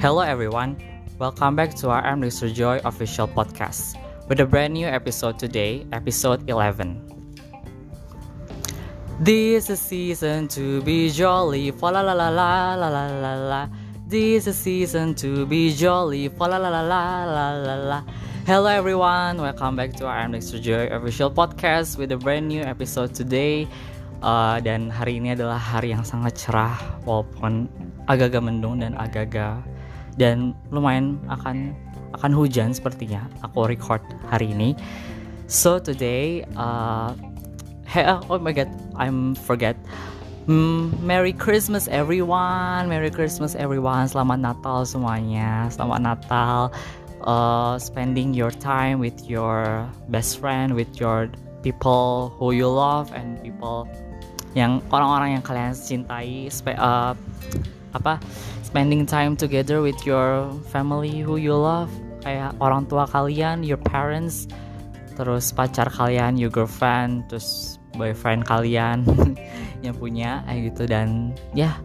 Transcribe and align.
Hello 0.00 0.24
everyone, 0.24 0.80
welcome 1.20 1.52
back 1.52 1.76
to 1.76 1.92
our 1.92 2.00
Mr. 2.16 2.48
Joy 2.48 2.80
official 2.88 3.28
podcast 3.28 4.00
with 4.32 4.40
a 4.40 4.48
brand 4.48 4.72
new 4.72 4.88
episode 4.88 5.36
today, 5.36 5.84
episode 5.92 6.40
11. 6.48 6.96
This 9.20 9.68
is 9.68 9.76
season 9.76 10.48
to 10.56 10.80
be 10.88 11.12
jolly, 11.12 11.68
fa 11.76 11.92
la 11.92 12.00
la 12.00 12.16
la 12.16 12.32
la 12.32 12.80
la 12.80 12.88
la 12.88 13.04
la 13.12 13.34
la. 13.44 13.62
This 14.08 14.48
is 14.48 14.56
season 14.56 15.12
to 15.20 15.44
be 15.44 15.68
jolly, 15.76 16.32
fa 16.32 16.48
la 16.48 16.56
la 16.56 16.72
la 16.72 16.80
la 16.80 17.04
la 17.28 17.46
la 17.60 17.76
la. 17.84 18.00
Hello 18.48 18.72
everyone, 18.72 19.36
welcome 19.36 19.76
back 19.76 19.92
to 20.00 20.08
our 20.08 20.24
Mr. 20.32 20.56
Joy 20.56 20.88
official 20.88 21.28
podcast 21.28 22.00
with 22.00 22.08
a 22.08 22.16
brand 22.16 22.48
new 22.48 22.64
episode 22.64 23.12
today. 23.12 23.68
Uh, 24.24 24.64
dan 24.64 24.88
hari 24.88 25.20
ini 25.20 25.36
adalah 25.36 25.60
hari 25.60 25.92
yang 25.92 26.08
sangat 26.08 26.40
cerah 26.40 26.80
walaupun 27.04 27.68
agak-agak 28.08 28.40
mendung 28.40 28.80
dan 28.80 28.96
agak-agag 28.96 29.60
dan 30.20 30.52
lumayan 30.68 31.16
akan 31.32 31.72
akan 32.20 32.30
hujan 32.36 32.76
sepertinya 32.76 33.24
aku 33.40 33.64
record 33.64 34.04
hari 34.28 34.52
ini. 34.52 34.76
So 35.48 35.80
today 35.80 36.44
uh, 36.60 37.16
hey, 37.88 38.04
oh 38.04 38.36
my 38.36 38.52
god 38.52 38.68
I'm 39.00 39.32
forget. 39.32 39.80
Mm, 40.44 41.00
Merry 41.00 41.32
Christmas 41.32 41.88
everyone. 41.88 42.92
Merry 42.92 43.08
Christmas 43.08 43.56
everyone. 43.56 44.04
Selamat 44.12 44.44
Natal 44.44 44.84
semuanya. 44.84 45.72
Selamat 45.72 46.00
Natal. 46.04 46.68
Uh, 47.24 47.76
spending 47.76 48.32
your 48.32 48.52
time 48.52 48.96
with 49.00 49.16
your 49.28 49.84
best 50.08 50.40
friend 50.40 50.72
with 50.72 50.88
your 50.96 51.28
people 51.60 52.32
who 52.40 52.56
you 52.56 52.64
love 52.64 53.12
and 53.12 53.36
people 53.44 53.84
yang 54.56 54.80
orang-orang 54.88 55.36
yang 55.36 55.44
kalian 55.44 55.76
cintai. 55.76 56.48
Uh, 56.76 57.12
apa 57.96 58.22
spending 58.62 59.02
time 59.04 59.34
together 59.34 59.82
with 59.82 59.98
your 60.06 60.46
family 60.70 61.22
who 61.22 61.36
you 61.36 61.54
love 61.54 61.90
kayak 62.22 62.54
orang 62.60 62.86
tua 62.86 63.08
kalian 63.08 63.64
your 63.64 63.80
parents 63.80 64.46
terus 65.16 65.52
pacar 65.52 65.88
kalian 65.90 66.38
your 66.38 66.52
girlfriend 66.52 67.26
terus 67.28 67.76
boyfriend 67.96 68.46
kalian 68.46 69.02
yang 69.84 69.92
punya 69.96 70.46
kayak 70.46 70.72
gitu. 70.72 70.82
Dan 70.88 71.34
ya 71.52 71.76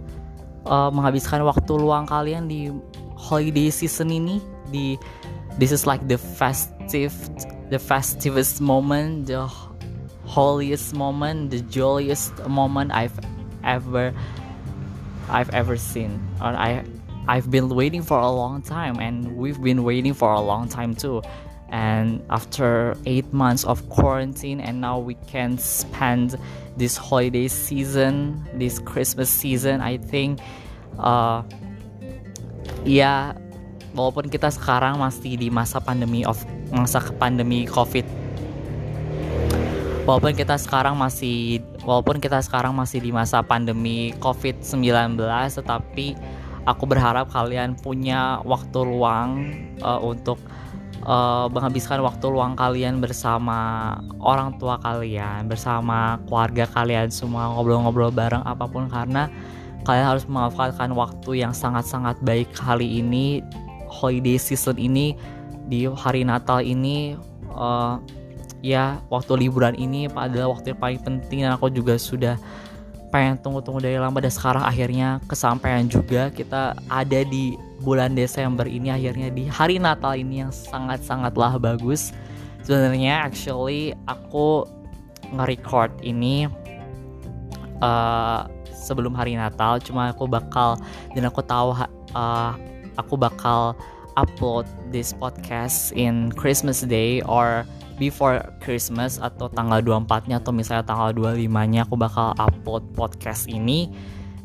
uh, 0.70 0.94
menghabiskan 0.94 1.42
waktu 1.44 1.74
luang 1.76 2.06
kalian 2.06 2.48
di 2.48 2.70
holiday 3.18 3.72
season 3.74 4.14
ini 4.14 4.38
di 4.70 4.96
this 5.58 5.72
is 5.72 5.88
like 5.88 6.04
the 6.06 6.20
festive 6.20 7.16
the 7.74 7.80
festivest 7.80 8.62
moment 8.62 9.26
the 9.26 9.42
holiest 10.26 10.94
moment, 10.94 11.52
the 11.52 11.62
jolliest 11.62 12.34
moment 12.50 12.92
I've 12.92 13.18
ever 13.64 14.14
I've 15.30 15.50
ever 15.52 15.78
seen. 15.78 16.22
Or 16.42 16.54
I 16.54 16.84
I've 17.28 17.50
been 17.50 17.70
waiting 17.70 18.02
for 18.02 18.20
a 18.20 18.30
long 18.30 18.62
time 18.62 19.00
and 19.00 19.36
we've 19.36 19.62
been 19.62 19.84
waiting 19.84 20.14
for 20.14 20.32
a 20.32 20.42
long 20.42 20.70
time 20.70 20.94
too. 20.94 21.22
And 21.70 22.22
after 22.30 22.96
eight 23.06 23.34
months 23.34 23.66
of 23.66 23.90
quarantine 23.90 24.62
and 24.62 24.80
now 24.80 25.00
we 25.00 25.16
can 25.28 25.58
spend 25.58 26.38
this 26.78 26.96
holiday 26.96 27.48
season, 27.48 28.46
this 28.54 28.78
Christmas 28.78 29.30
season, 29.30 29.82
I 29.82 29.98
think 29.98 30.40
uh 31.02 31.42
ya 32.86 33.34
walaupun 33.98 34.30
kita 34.30 34.54
sekarang 34.54 35.02
masih 35.02 35.40
di 35.40 35.50
masa 35.50 35.82
pandemi 35.82 36.22
of 36.28 36.38
masa 36.70 37.02
pandemi 37.18 37.66
COVID 37.66 38.06
walaupun 40.06 40.38
kita 40.38 40.56
sekarang 40.62 40.96
masih 40.96 41.66
walaupun 41.82 42.22
kita 42.22 42.38
sekarang 42.46 42.78
masih 42.78 43.02
di 43.02 43.10
masa 43.10 43.42
pandemi 43.42 44.14
COVID-19 44.22 45.18
tetapi 45.50 46.14
aku 46.70 46.84
berharap 46.86 47.30
kalian 47.34 47.74
punya 47.78 48.42
waktu 48.46 48.80
luang 48.86 49.54
uh, 49.82 50.02
untuk 50.02 50.38
uh, 51.06 51.48
menghabiskan 51.50 52.02
waktu 52.02 52.26
luang 52.28 52.58
kalian 52.58 53.00
bersama 53.00 53.94
orang 54.20 54.58
tua 54.58 54.82
kalian, 54.82 55.46
bersama 55.50 56.22
keluarga 56.26 56.66
kalian 56.70 57.14
semua 57.14 57.54
ngobrol-ngobrol 57.54 58.12
bareng 58.12 58.42
apa 58.44 58.66
pun. 58.66 58.90
Karena 58.90 59.30
kalian 59.86 60.06
harus 60.18 60.26
memanfaatkan 60.26 60.92
waktu 60.98 61.46
yang 61.46 61.54
sangat-sangat 61.54 62.18
baik 62.26 62.50
kali 62.58 63.00
ini 63.00 63.46
holiday 63.86 64.36
season 64.36 64.76
ini 64.82 65.14
di 65.70 65.86
hari 65.86 66.26
Natal 66.26 66.66
ini 66.66 67.14
uh, 67.54 68.02
ya 68.66 68.98
waktu 69.14 69.46
liburan 69.46 69.78
ini 69.78 70.10
adalah 70.10 70.58
waktu 70.58 70.74
yang 70.74 70.82
paling 70.82 71.02
penting 71.06 71.46
dan 71.46 71.54
aku 71.54 71.70
juga 71.70 72.02
sudah 72.02 72.42
pengen 73.14 73.38
tunggu-tunggu 73.38 73.78
dari 73.78 74.02
lama. 74.02 74.18
Dan 74.18 74.34
sekarang 74.34 74.66
akhirnya 74.66 75.22
kesampaian 75.30 75.86
juga 75.86 76.34
kita 76.34 76.74
ada 76.90 77.20
di 77.22 77.54
bulan 77.86 78.18
Desember 78.18 78.66
ini 78.66 78.90
akhirnya 78.90 79.30
di 79.30 79.46
hari 79.46 79.78
Natal 79.78 80.18
ini 80.18 80.42
yang 80.42 80.50
sangat-sangatlah 80.50 81.62
bagus. 81.62 82.10
Sebenarnya 82.66 83.22
actually 83.22 83.94
aku 84.10 84.66
nge-record 85.30 85.94
ini 86.02 86.50
uh, 87.86 88.50
sebelum 88.74 89.14
hari 89.14 89.38
Natal. 89.38 89.78
Cuma 89.78 90.10
aku 90.10 90.26
bakal 90.26 90.82
dan 91.14 91.30
aku 91.30 91.46
tahu 91.46 91.78
uh, 92.18 92.52
aku 92.98 93.14
bakal 93.14 93.78
upload 94.18 94.66
this 94.90 95.14
podcast 95.14 95.92
in 95.94 96.34
Christmas 96.34 96.82
Day 96.82 97.22
or 97.30 97.68
before 97.98 98.44
Christmas 98.60 99.18
atau 99.18 99.48
tanggal 99.52 99.80
24-nya 99.84 100.44
atau 100.44 100.52
misalnya 100.52 100.86
tanggal 100.86 101.12
25-nya 101.16 101.88
aku 101.88 101.96
bakal 101.96 102.36
upload 102.38 102.84
podcast 102.96 103.48
ini. 103.48 103.92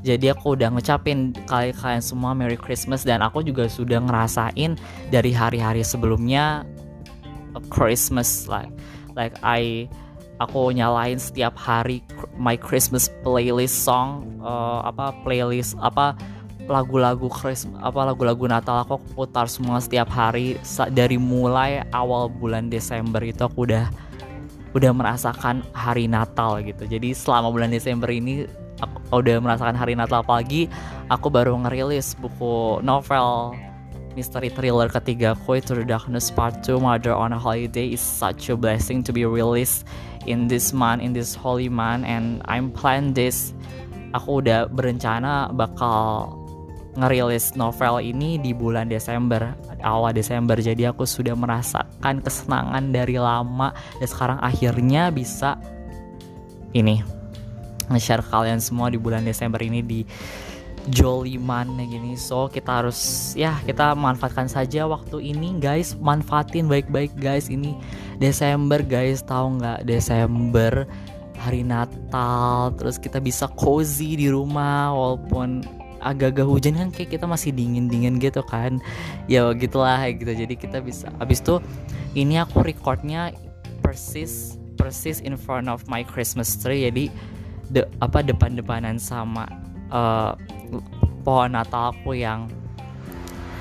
Jadi 0.01 0.33
aku 0.33 0.57
udah 0.57 0.73
ngecapin 0.73 1.37
kalian 1.45 1.77
kalian 1.77 2.01
semua 2.01 2.33
Merry 2.33 2.57
Christmas 2.57 3.05
dan 3.05 3.21
aku 3.21 3.45
juga 3.45 3.69
sudah 3.69 4.01
ngerasain 4.01 4.81
dari 5.13 5.29
hari-hari 5.29 5.85
sebelumnya 5.85 6.65
Christmas 7.69 8.49
like 8.49 8.73
like 9.13 9.37
I 9.45 9.93
aku 10.41 10.73
nyalain 10.73 11.21
setiap 11.21 11.53
hari 11.61 12.01
my 12.41 12.57
Christmas 12.57 13.13
playlist 13.21 13.85
song 13.85 14.41
uh, 14.41 14.89
apa 14.89 15.13
playlist 15.21 15.77
apa 15.85 16.17
lagu-lagu 16.69 17.29
Christmas 17.31 17.81
apa 17.81 18.13
lagu-lagu 18.13 18.45
Natal 18.49 18.85
aku, 18.85 19.01
putar 19.15 19.49
semua 19.49 19.81
setiap 19.81 20.11
hari 20.13 20.59
dari 20.93 21.17
mulai 21.17 21.85
awal 21.95 22.29
bulan 22.29 22.69
Desember 22.69 23.23
itu 23.25 23.41
aku 23.45 23.69
udah 23.69 23.89
udah 24.77 24.93
merasakan 24.95 25.67
hari 25.75 26.07
Natal 26.07 26.63
gitu. 26.63 26.87
Jadi 26.87 27.11
selama 27.11 27.51
bulan 27.51 27.75
Desember 27.75 28.07
ini 28.07 28.47
aku 28.81 29.21
udah 29.21 29.37
merasakan 29.43 29.77
hari 29.77 29.95
Natal 29.95 30.25
pagi 30.25 30.67
aku 31.13 31.29
baru 31.29 31.55
ngerilis 31.67 32.17
buku 32.17 32.81
novel 32.81 33.55
mystery 34.17 34.51
thriller 34.51 34.91
ketiga 34.91 35.37
aku 35.37 35.61
itu 35.61 35.77
The 35.77 35.87
Darkness 35.87 36.33
Part 36.33 36.65
2 36.67 36.81
Mother 36.83 37.15
on 37.15 37.37
a 37.37 37.39
Holiday 37.39 37.95
is 37.95 38.03
such 38.03 38.51
a 38.51 38.57
blessing 38.57 39.05
to 39.07 39.13
be 39.15 39.23
released 39.29 39.87
in 40.27 40.49
this 40.49 40.73
month 40.75 41.05
in 41.05 41.13
this 41.15 41.37
holy 41.37 41.71
month 41.71 42.09
and 42.09 42.43
I'm 42.49 42.73
plan 42.75 43.15
this 43.15 43.55
aku 44.17 44.43
udah 44.43 44.67
berencana 44.73 45.55
bakal 45.55 46.35
ngerilis 46.99 47.55
novel 47.55 48.03
ini 48.03 48.41
di 48.41 48.51
bulan 48.51 48.91
Desember 48.91 49.55
awal 49.83 50.11
Desember. 50.11 50.59
Jadi 50.59 50.87
aku 50.87 51.07
sudah 51.07 51.35
merasakan 51.39 52.23
kesenangan 52.23 52.91
dari 52.91 53.17
lama 53.17 53.71
dan 53.99 54.09
sekarang 54.09 54.39
akhirnya 54.43 55.09
bisa 55.15 55.57
ini 56.75 57.03
nge-share 57.91 58.23
kalian 58.23 58.63
semua 58.63 58.87
di 58.91 58.99
bulan 58.99 59.27
Desember 59.27 59.59
ini 59.63 59.83
di 59.83 60.01
Joliman 60.89 61.77
gini. 61.77 62.17
So 62.17 62.49
kita 62.49 62.83
harus 62.83 63.33
ya 63.37 63.61
kita 63.69 63.93
manfaatkan 63.93 64.49
saja 64.49 64.89
waktu 64.89 65.37
ini 65.37 65.61
guys. 65.61 65.93
Manfaatin 66.01 66.67
baik-baik 66.67 67.13
guys. 67.21 67.53
Ini 67.53 67.77
Desember 68.17 68.81
guys. 68.81 69.21
Tahu 69.21 69.61
nggak? 69.61 69.85
Desember 69.85 70.89
hari 71.37 71.63
Natal. 71.63 72.73
Terus 72.81 72.97
kita 72.97 73.21
bisa 73.21 73.45
cozy 73.61 74.17
di 74.17 74.33
rumah 74.33 74.91
walaupun 74.97 75.80
agak-agak 76.01 76.49
hujan 76.49 76.75
kan 76.77 76.89
kayak 76.89 77.17
kita 77.17 77.25
masih 77.29 77.53
dingin-dingin 77.53 78.17
gitu 78.19 78.41
kan. 78.45 78.81
Ya 79.31 79.49
gitulah 79.55 80.01
gitu. 80.11 80.33
Jadi 80.33 80.55
kita 80.57 80.81
bisa 80.81 81.13
habis 81.21 81.41
itu 81.41 81.61
ini 82.17 82.41
aku 82.41 82.65
recordnya 82.65 83.31
persis 83.85 84.59
persis 84.81 85.21
in 85.21 85.37
front 85.37 85.69
of 85.69 85.85
my 85.87 86.01
Christmas 86.01 86.57
tree. 86.57 86.89
Jadi 86.89 87.13
de, 87.71 87.87
apa 88.03 88.25
depan-depanan 88.25 88.99
sama 88.99 89.47
uh, 89.95 90.35
pohon 91.23 91.53
Natal 91.55 91.95
aku 91.95 92.17
yang 92.17 92.49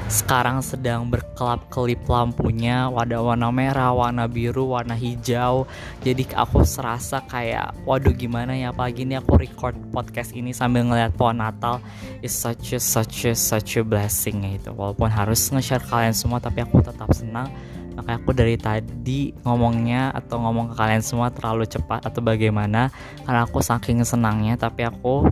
sekarang 0.10 0.66
sedang 0.66 1.06
berkelap-kelip 1.06 2.02
lampunya 2.10 2.90
warna 2.90 3.22
warna 3.22 3.50
merah, 3.54 3.94
warna 3.94 4.26
biru, 4.26 4.74
warna 4.74 4.98
hijau. 4.98 5.70
Jadi 6.02 6.26
aku 6.34 6.66
serasa 6.66 7.22
kayak 7.30 7.78
waduh 7.86 8.10
gimana 8.10 8.58
ya 8.58 8.74
pagi 8.74 9.06
ini 9.06 9.22
aku 9.22 9.38
record 9.38 9.78
podcast 9.94 10.34
ini 10.34 10.50
sambil 10.50 10.90
ngeliat 10.90 11.14
pohon 11.14 11.38
Natal 11.38 11.78
is 12.26 12.34
such 12.34 12.74
a 12.74 12.82
such 12.82 13.30
a 13.30 13.38
such 13.38 13.78
a 13.78 13.86
blessing 13.86 14.42
gitu. 14.58 14.74
Walaupun 14.74 15.14
harus 15.14 15.46
nge-share 15.54 15.86
kalian 15.86 16.18
semua 16.18 16.42
tapi 16.42 16.66
aku 16.66 16.82
tetap 16.82 17.14
senang. 17.14 17.54
Makanya 17.94 18.18
aku 18.18 18.32
dari 18.34 18.58
tadi 18.58 19.30
ngomongnya 19.46 20.10
atau 20.18 20.42
ngomong 20.42 20.74
ke 20.74 20.76
kalian 20.76 21.06
semua 21.06 21.30
terlalu 21.30 21.70
cepat 21.70 22.10
atau 22.10 22.18
bagaimana 22.26 22.90
karena 23.30 23.46
aku 23.46 23.62
saking 23.62 24.02
senangnya 24.02 24.58
tapi 24.58 24.90
aku 24.90 25.30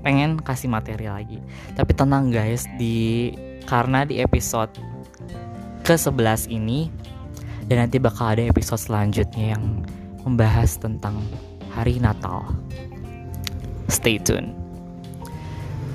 pengen 0.00 0.40
kasih 0.40 0.72
materi 0.72 1.04
lagi. 1.04 1.36
Tapi 1.76 1.92
tenang 1.92 2.32
guys 2.32 2.64
di 2.80 3.34
karena 3.68 4.08
di 4.08 4.24
episode 4.24 4.72
ke-11 5.84 6.48
ini 6.48 6.88
dan 7.68 7.84
nanti 7.84 8.00
bakal 8.00 8.32
ada 8.32 8.48
episode 8.48 8.80
selanjutnya 8.80 9.52
yang 9.54 9.84
membahas 10.24 10.80
tentang 10.80 11.20
hari 11.68 12.00
Natal. 12.00 12.48
Stay 13.92 14.16
tune. 14.16 14.56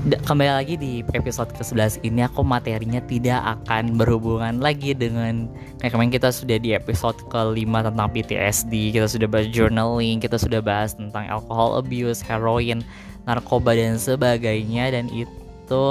Kembali 0.03 0.51
lagi 0.51 0.75
di 0.75 0.99
episode 1.15 1.49
ke-11 1.55 2.03
ini 2.03 2.27
aku 2.27 2.43
materinya 2.43 2.99
tidak 3.07 3.39
akan 3.39 3.95
berhubungan 3.95 4.59
lagi 4.59 4.91
dengan 4.91 5.47
kayak 5.79 5.95
kemarin 5.95 6.11
kita 6.11 6.29
sudah 6.29 6.59
di 6.59 6.75
episode 6.75 7.15
ke-5 7.31 7.71
tentang 7.71 8.07
PTSD, 8.11 8.99
kita 8.99 9.07
sudah 9.07 9.31
bahas 9.31 9.47
journaling, 9.49 10.19
kita 10.19 10.35
sudah 10.35 10.59
bahas 10.59 10.93
tentang 10.99 11.23
alcohol 11.31 11.79
abuse, 11.79 12.19
heroin, 12.19 12.83
narkoba 13.23 13.79
dan 13.79 13.95
sebagainya 13.95 14.91
dan 14.91 15.07
itu 15.07 15.83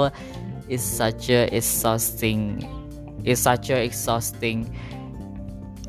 is 0.73 0.81
such 0.81 1.29
a 1.29 1.45
exhausting 1.53 2.57
is 3.21 3.37
such 3.37 3.69
a 3.69 3.77
exhausting 3.85 4.65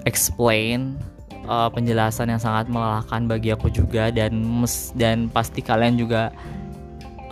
explain 0.05 1.01
uh, 1.49 1.69
penjelasan 1.73 2.29
yang 2.29 2.41
sangat 2.41 2.69
melelahkan 2.69 3.25
bagi 3.25 3.53
aku 3.53 3.73
juga 3.73 4.13
dan 4.13 4.37
mes, 4.45 4.93
dan 4.97 5.33
pasti 5.33 5.65
kalian 5.65 5.97
juga 5.97 6.33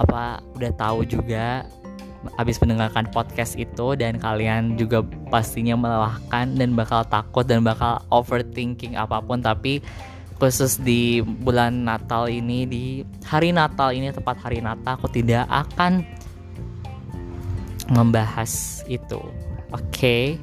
apa 0.01 0.41
udah 0.57 0.73
tahu 0.75 1.05
juga 1.05 1.69
habis 2.39 2.59
mendengarkan 2.63 3.11
podcast 3.11 3.59
itu 3.59 3.99
dan 3.99 4.17
kalian 4.17 4.79
juga 4.79 5.03
pastinya 5.31 5.75
melelahkan 5.75 6.55
dan 6.55 6.71
bakal 6.79 7.03
takut 7.07 7.43
dan 7.43 7.67
bakal 7.67 7.99
overthinking 8.15 8.95
apa 8.95 9.19
pun. 9.19 9.43
Tapi 9.43 9.83
khusus 10.39 10.79
di 10.79 11.19
bulan 11.23 11.83
Natal 11.87 12.31
ini 12.31 12.67
di 12.67 12.85
hari 13.27 13.51
Natal 13.51 13.91
ini 13.95 14.15
tepat 14.15 14.39
hari 14.39 14.63
Natal 14.63 14.99
aku 14.99 15.11
tidak 15.11 15.47
akan 15.51 16.07
membahas 17.91 18.85
itu 18.87 19.19
oke 19.73 19.83
okay? 19.91 20.39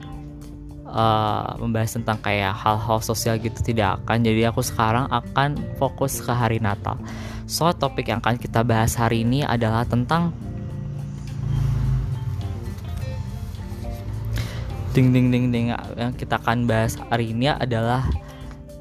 uh, 0.90 1.56
membahas 1.62 1.96
tentang 1.96 2.20
kayak 2.20 2.52
hal-hal 2.56 3.00
sosial 3.00 3.40
gitu 3.40 3.62
tidak 3.62 4.02
akan 4.04 4.26
jadi 4.26 4.52
aku 4.52 4.66
sekarang 4.66 5.08
akan 5.08 5.56
fokus 5.80 6.20
ke 6.20 6.32
hari 6.34 6.60
Natal 6.60 7.00
So, 7.50 7.66
topik 7.74 8.14
yang 8.14 8.22
akan 8.22 8.38
kita 8.38 8.62
bahas 8.62 8.94
hari 8.94 9.26
ini 9.26 9.42
adalah 9.42 9.82
tentang 9.82 10.30
ding 14.94 15.10
ding 15.10 15.34
ding 15.34 15.50
ding 15.50 15.74
yang 15.74 16.14
kita 16.14 16.38
akan 16.38 16.70
bahas 16.70 16.94
hari 17.10 17.34
ini 17.34 17.50
adalah 17.50 18.06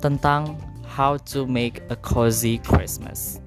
tentang 0.05 0.61
how 0.85 1.17
to 1.17 1.49
make 1.49 1.81
a 1.89 1.97
cozy 1.97 2.61
Christmas. 2.61 3.41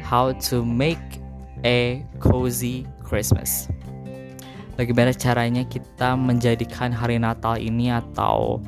How 0.00 0.32
to 0.48 0.64
make 0.64 1.20
a 1.60 2.00
cozy 2.16 2.88
Christmas. 3.04 3.68
Bagaimana 4.74 5.14
caranya 5.14 5.62
kita 5.62 6.18
menjadikan 6.18 6.90
hari 6.90 7.22
Natal 7.22 7.62
ini 7.62 7.94
atau 7.94 8.58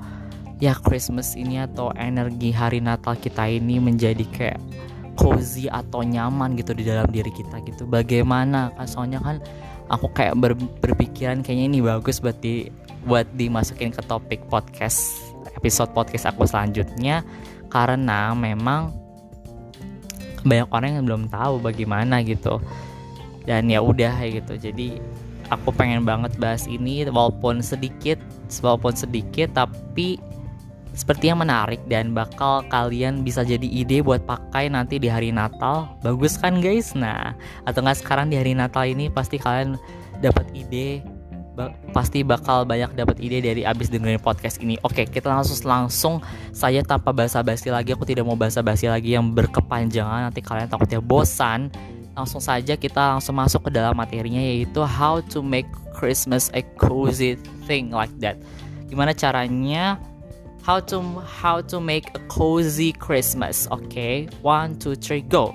ya 0.62 0.72
Christmas 0.78 1.34
ini 1.34 1.60
atau 1.60 1.90
energi 1.98 2.54
hari 2.54 2.78
Natal 2.78 3.18
kita 3.18 3.50
ini 3.50 3.82
menjadi 3.82 4.24
kayak 4.30 4.60
cozy 5.18 5.66
atau 5.66 6.06
nyaman 6.06 6.54
gitu 6.54 6.76
di 6.76 6.86
dalam 6.86 7.08
diri 7.10 7.32
kita 7.34 7.58
gitu. 7.66 7.88
Bagaimana? 7.90 8.70
Kan 8.78 8.86
soalnya 8.86 9.18
kan 9.18 9.42
aku 9.90 10.12
kayak 10.14 10.38
ber, 10.38 10.54
berpikiran 10.54 11.42
kayaknya 11.42 11.64
ini 11.74 11.78
bagus 11.82 12.22
buat 12.22 12.38
di 12.38 12.70
buat 13.02 13.26
dimasukin 13.34 13.90
ke 13.90 14.02
topik 14.06 14.46
podcast 14.46 15.18
episode 15.58 15.90
podcast 15.90 16.30
aku 16.30 16.46
selanjutnya. 16.46 17.26
Karena 17.66 18.30
memang 18.30 18.94
banyak 20.46 20.70
orang 20.70 21.02
yang 21.02 21.04
belum 21.04 21.24
tahu 21.26 21.58
bagaimana 21.58 22.22
gitu. 22.22 22.62
Dan 23.42 23.66
ya 23.66 23.82
udah 23.82 24.14
gitu. 24.22 24.54
Jadi 24.54 25.02
aku 25.50 25.70
pengen 25.74 26.02
banget 26.02 26.34
bahas 26.40 26.66
ini 26.66 27.06
walaupun 27.06 27.62
sedikit 27.62 28.18
walaupun 28.62 28.94
sedikit 28.94 29.52
tapi 29.54 30.18
sepertinya 30.96 31.44
menarik 31.44 31.82
dan 31.92 32.16
bakal 32.16 32.64
kalian 32.72 33.20
bisa 33.20 33.44
jadi 33.44 33.68
ide 33.68 34.00
buat 34.00 34.24
pakai 34.24 34.72
nanti 34.72 34.96
di 34.96 35.12
hari 35.12 35.28
Natal. 35.28 35.92
Bagus 36.00 36.40
kan 36.40 36.64
guys? 36.64 36.96
Nah, 36.96 37.36
atau 37.68 37.84
nggak 37.84 38.00
sekarang 38.00 38.32
di 38.32 38.40
hari 38.40 38.56
Natal 38.56 38.88
ini 38.88 39.12
pasti 39.12 39.36
kalian 39.36 39.76
dapat 40.24 40.48
ide 40.56 41.04
pasti 41.96 42.20
bakal 42.20 42.68
banyak 42.68 42.92
dapat 42.92 43.16
ide 43.16 43.40
dari 43.40 43.64
abis 43.64 43.88
dengerin 43.88 44.20
podcast 44.20 44.60
ini. 44.60 44.76
Oke, 44.84 45.08
kita 45.08 45.32
langsung 45.32 45.56
langsung 45.64 46.14
saya 46.52 46.84
tanpa 46.84 47.16
basa-basi 47.16 47.72
lagi. 47.72 47.96
Aku 47.96 48.04
tidak 48.04 48.28
mau 48.28 48.36
basa-basi 48.36 48.92
lagi 48.92 49.16
yang 49.16 49.32
berkepanjangan. 49.32 50.28
Nanti 50.28 50.44
kalian 50.44 50.68
takutnya 50.68 51.00
bosan. 51.00 51.72
Langsung 52.16 52.40
saja 52.40 52.80
kita 52.80 53.12
langsung 53.12 53.36
masuk 53.36 53.68
ke 53.68 53.76
dalam 53.76 53.92
materinya 53.92 54.40
yaitu 54.40 54.80
how 54.80 55.20
to 55.20 55.44
make 55.44 55.68
Christmas 55.92 56.48
a 56.56 56.64
cozy 56.80 57.36
thing 57.68 57.92
like 57.92 58.08
that. 58.24 58.40
Gimana 58.88 59.12
caranya 59.12 60.00
how 60.64 60.80
to 60.80 61.04
how 61.22 61.60
to 61.60 61.76
make 61.78 62.08
a 62.16 62.20
cozy 62.32 62.96
Christmas. 62.96 63.68
Okay, 63.68 64.32
one, 64.40 64.80
two, 64.80 64.96
three, 64.96 65.20
go. 65.20 65.52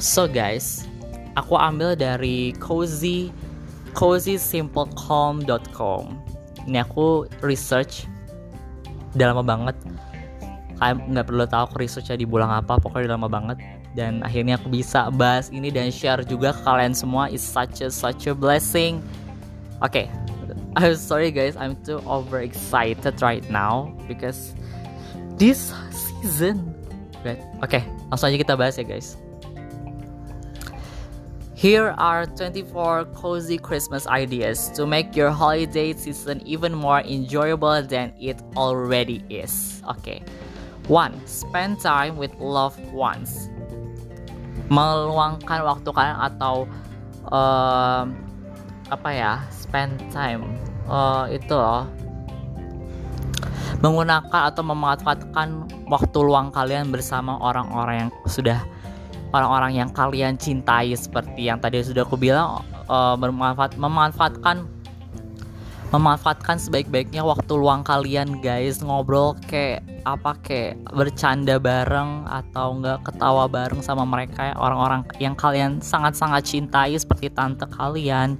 So 0.00 0.24
guys, 0.26 0.88
aku 1.38 1.54
ambil 1.54 1.94
dari 1.94 2.50
cozy 2.58 3.30
cozysimplecalm.com. 3.94 6.02
Ini 6.66 6.82
aku 6.82 7.30
research 7.44 8.08
udah 9.14 9.30
lama 9.30 9.46
banget. 9.46 9.78
Kalian 10.78 11.14
nggak 11.14 11.26
perlu 11.30 11.44
tahu 11.46 11.62
aku 11.70 11.74
researchnya 11.82 12.18
di 12.18 12.26
bulan 12.26 12.50
apa, 12.50 12.78
pokoknya 12.78 13.14
lama 13.14 13.30
banget. 13.30 13.58
Dan 13.94 14.26
akhirnya 14.26 14.58
aku 14.58 14.70
bisa 14.74 15.06
bahas 15.14 15.48
ini 15.54 15.70
dan 15.70 15.94
share 15.94 16.26
juga 16.26 16.50
ke 16.50 16.60
kalian 16.66 16.94
semua. 16.94 17.30
It's 17.30 17.46
such 17.46 17.78
a 17.82 17.88
such 17.88 18.26
a 18.26 18.34
blessing. 18.34 18.98
Oke, 19.82 20.04
okay, 20.04 20.06
I'm 20.78 20.98
sorry 20.98 21.30
guys, 21.30 21.54
I'm 21.54 21.78
too 21.86 22.02
overexcited 22.06 23.22
right 23.22 23.46
now 23.46 23.94
because 24.10 24.54
this 25.38 25.70
season. 25.94 26.74
Oke, 27.24 27.40
okay, 27.62 27.82
langsung 28.10 28.34
aja 28.34 28.36
kita 28.36 28.54
bahas 28.58 28.76
ya 28.76 28.84
guys. 28.84 29.14
Here 31.64 31.96
are 31.96 32.26
24 32.26 33.14
cozy 33.16 33.56
Christmas 33.56 34.04
ideas 34.04 34.68
to 34.76 34.84
make 34.84 35.16
your 35.16 35.30
holiday 35.30 35.96
season 35.96 36.44
even 36.44 36.74
more 36.76 37.00
enjoyable 37.00 37.80
than 37.80 38.12
it 38.20 38.36
already 38.52 39.24
is. 39.32 39.80
Oke. 39.88 40.20
Okay. 40.20 40.43
1. 40.88 41.14
Spend 41.24 41.80
time 41.80 42.16
with 42.20 42.32
loved 42.40 42.82
ones. 42.92 43.48
Meluangkan 44.68 45.64
waktu 45.64 45.88
kalian 45.92 46.18
atau 46.20 46.68
uh, 47.32 48.08
apa 48.92 49.08
ya? 49.12 49.40
Spend 49.52 50.00
time 50.12 50.44
uh, 50.88 51.28
itu 51.32 51.52
loh 51.52 51.88
menggunakan 53.84 54.48
atau 54.48 54.64
memanfaatkan 54.64 55.68
waktu 55.92 56.18
luang 56.24 56.48
kalian 56.48 56.88
bersama 56.88 57.36
orang-orang 57.36 58.08
yang 58.08 58.10
sudah 58.24 58.64
orang-orang 59.36 59.76
yang 59.76 59.90
kalian 59.92 60.40
cintai 60.40 60.96
seperti 60.96 61.52
yang 61.52 61.60
tadi 61.60 61.84
sudah 61.84 62.00
aku 62.00 62.16
bilang 62.16 62.64
uh, 62.88 63.12
bermanfaat 63.12 63.76
memanfaatkan 63.76 64.64
memanfaatkan 65.94 66.58
sebaik-baiknya 66.58 67.22
waktu 67.22 67.54
luang 67.54 67.86
kalian 67.86 68.42
guys. 68.42 68.82
Ngobrol 68.82 69.38
kayak 69.46 69.86
apa 70.02 70.34
kayak 70.42 70.82
bercanda 70.90 71.62
bareng 71.62 72.26
atau 72.26 72.74
enggak 72.74 73.06
ketawa 73.06 73.46
bareng 73.46 73.78
sama 73.78 74.02
mereka 74.02 74.50
orang-orang 74.58 75.06
yang 75.22 75.38
kalian 75.38 75.78
sangat-sangat 75.78 76.42
cintai 76.42 76.98
seperti 76.98 77.30
tante 77.30 77.62
kalian. 77.70 78.34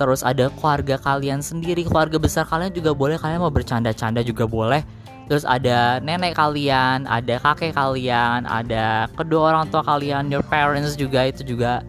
Terus 0.00 0.24
ada 0.24 0.48
keluarga 0.56 0.96
kalian 0.96 1.44
sendiri 1.44 1.84
keluarga 1.84 2.16
besar 2.16 2.48
kalian 2.48 2.72
juga 2.72 2.96
boleh. 2.96 3.20
Kalian 3.20 3.44
mau 3.44 3.52
bercanda-canda 3.52 4.24
juga 4.24 4.48
boleh. 4.48 4.80
Terus 5.28 5.44
ada 5.44 6.00
nenek 6.00 6.34
kalian 6.34 7.04
ada 7.04 7.36
kakek 7.36 7.76
kalian 7.76 8.48
ada 8.48 9.06
kedua 9.12 9.54
orang 9.54 9.68
tua 9.68 9.84
kalian 9.84 10.32
your 10.32 10.42
parents 10.48 10.96
juga 10.96 11.28
itu 11.28 11.44
juga 11.44 11.84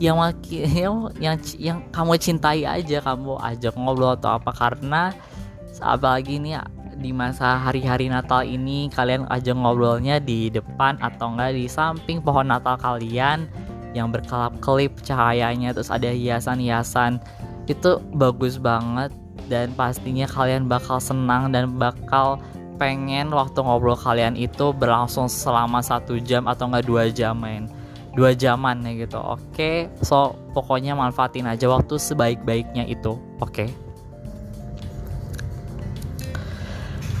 yang 0.04 0.16
yang 0.48 1.12
yang, 1.20 1.36
yang 1.60 1.78
kamu 1.92 2.16
cintai 2.16 2.64
aja 2.64 3.04
kamu 3.04 3.36
ajak 3.36 3.76
ngobrol 3.76 4.16
atau 4.16 4.40
apa. 4.40 4.50
Karena 4.56 5.12
apalagi 5.80 6.40
ini 6.40 6.56
di 6.96 7.12
masa 7.12 7.60
hari-hari 7.60 8.08
Natal 8.08 8.44
ini 8.44 8.88
kalian 8.92 9.28
ajak 9.28 9.56
ngobrolnya 9.56 10.16
di 10.16 10.48
depan 10.48 10.96
atau 11.04 11.36
enggak 11.36 11.52
di 11.52 11.68
samping 11.68 12.24
pohon 12.24 12.48
Natal 12.48 12.80
kalian 12.80 13.44
yang 13.92 14.08
berkelap-kelip 14.08 14.96
cahayanya 15.04 15.76
terus 15.76 15.92
ada 15.92 16.08
hiasan-hiasan. 16.08 17.20
Itu 17.68 18.00
bagus 18.16 18.56
banget 18.56 19.12
dan 19.52 19.76
pastinya 19.76 20.24
kalian 20.24 20.64
bakal 20.64 20.96
senang 20.96 21.52
dan 21.52 21.76
bakal 21.76 22.40
pengen 22.80 23.28
waktu 23.28 23.60
ngobrol 23.60 24.00
kalian 24.00 24.32
itu 24.32 24.72
berlangsung 24.72 25.28
selama 25.28 25.84
satu 25.84 26.16
jam 26.16 26.48
atau 26.48 26.72
enggak 26.72 26.88
dua 26.88 27.04
jam 27.12 27.36
main 27.36 27.68
dua 28.14 28.34
jaman 28.34 28.82
ya 28.86 29.06
gitu. 29.06 29.18
Oke 29.18 29.40
okay? 29.54 29.76
so 30.02 30.34
pokoknya 30.56 30.98
manfaatin 30.98 31.46
aja 31.46 31.70
waktu 31.70 31.96
sebaik-baiknya 31.96 32.86
itu. 32.90 33.18
Oke. 33.38 33.66
Okay? 33.66 33.70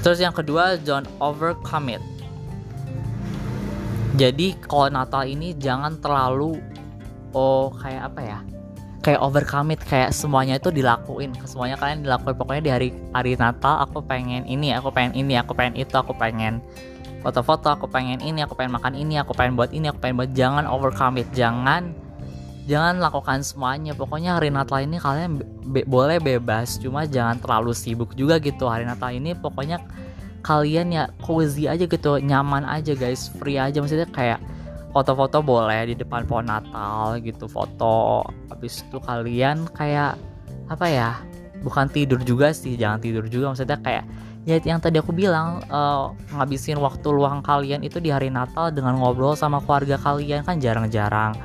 terus 0.00 0.16
yang 0.16 0.32
kedua 0.32 0.80
don't 0.80 1.08
overcome 1.20 1.92
it. 1.92 2.02
Jadi 4.18 4.58
kalau 4.66 4.90
Natal 4.90 5.28
ini 5.28 5.54
jangan 5.56 5.96
terlalu 6.00 6.58
oh 7.36 7.70
kayak 7.78 8.02
apa 8.12 8.20
ya? 8.20 8.38
Kayak 9.00 9.20
overcome 9.24 9.72
it 9.72 9.80
kayak 9.84 10.12
semuanya 10.12 10.60
itu 10.60 10.68
dilakuin. 10.68 11.32
Semuanya 11.48 11.76
kalian 11.80 12.04
dilakuin. 12.04 12.36
Pokoknya 12.36 12.62
di 12.64 12.70
hari 12.72 12.88
hari 13.16 13.32
Natal 13.38 13.80
aku 13.80 14.02
pengen 14.04 14.44
ini 14.44 14.72
aku 14.76 14.92
pengen 14.92 15.14
ini 15.16 15.36
aku 15.40 15.52
pengen 15.56 15.76
itu 15.78 15.94
aku 15.94 16.12
pengen 16.16 16.60
foto-foto 17.20 17.68
aku 17.68 17.86
pengen 17.86 18.20
ini 18.24 18.40
aku 18.44 18.56
pengen 18.56 18.76
makan 18.76 18.96
ini 18.96 19.20
aku 19.20 19.36
pengen 19.36 19.56
buat 19.56 19.70
ini 19.70 19.92
aku 19.92 20.00
pengen 20.00 20.16
buat 20.20 20.32
jangan 20.32 20.64
overcome 20.64 21.20
it 21.20 21.28
jangan 21.36 21.92
jangan 22.70 23.02
lakukan 23.02 23.42
semuanya. 23.42 23.98
Pokoknya 23.98 24.38
hari 24.38 24.54
Natal 24.54 24.78
ini 24.86 25.02
kalian 25.02 25.42
be 25.74 25.82
boleh 25.82 26.22
bebas 26.22 26.78
cuma 26.78 27.02
jangan 27.02 27.42
terlalu 27.42 27.74
sibuk 27.74 28.14
juga 28.14 28.38
gitu. 28.38 28.70
Hari 28.70 28.86
Natal 28.86 29.10
ini 29.10 29.34
pokoknya 29.34 29.82
kalian 30.46 30.94
ya 30.94 31.04
cozy 31.20 31.66
aja 31.66 31.84
gitu 31.84 32.22
nyaman 32.22 32.62
aja 32.62 32.94
guys 32.94 33.26
free 33.42 33.58
aja. 33.58 33.82
Maksudnya 33.82 34.06
kayak 34.14 34.38
foto-foto 34.94 35.42
boleh 35.42 35.90
di 35.90 35.94
depan 35.98 36.22
pohon 36.30 36.46
Natal 36.46 37.18
gitu 37.18 37.50
foto. 37.50 38.22
Habis 38.46 38.86
itu 38.86 39.02
kalian 39.02 39.66
kayak 39.74 40.14
apa 40.70 40.86
ya 40.86 41.10
bukan 41.66 41.90
tidur 41.90 42.22
juga 42.22 42.54
sih 42.54 42.78
jangan 42.78 43.02
tidur 43.02 43.26
juga. 43.26 43.50
Maksudnya 43.50 43.82
kayak 43.82 44.06
ya 44.48 44.56
yang 44.64 44.80
tadi 44.80 44.96
aku 44.96 45.12
bilang 45.12 45.60
uh, 45.68 46.16
ngabisin 46.32 46.80
waktu 46.80 47.08
luang 47.12 47.44
kalian 47.44 47.84
itu 47.84 48.00
di 48.00 48.08
hari 48.08 48.32
Natal 48.32 48.72
dengan 48.72 48.96
ngobrol 48.96 49.36
sama 49.36 49.60
keluarga 49.60 50.00
kalian 50.00 50.44
kan 50.44 50.56
jarang-jarang. 50.56 51.36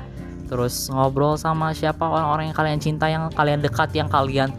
Terus 0.46 0.88
ngobrol 0.88 1.34
sama 1.36 1.74
siapa 1.74 2.06
orang-orang 2.06 2.54
yang 2.54 2.56
kalian 2.56 2.78
cinta 2.78 3.10
yang 3.10 3.28
kalian 3.34 3.60
dekat 3.60 3.90
yang 3.92 4.06
kalian 4.06 4.54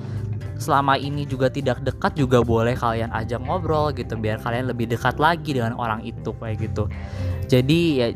selama 0.57 0.97
ini 0.97 1.23
juga 1.23 1.53
tidak 1.53 1.79
dekat 1.85 2.17
juga 2.17 2.41
boleh 2.41 2.73
kalian 2.73 3.13
ajak 3.13 3.39
ngobrol 3.45 3.93
gitu 3.93 4.17
biar 4.17 4.41
kalian 4.41 4.67
lebih 4.67 4.89
dekat 4.89 5.21
lagi 5.21 5.55
dengan 5.55 5.77
orang 5.77 6.03
itu 6.03 6.33
kayak 6.37 6.61
gitu. 6.61 6.85
Jadi 7.47 7.79
ya 8.03 8.07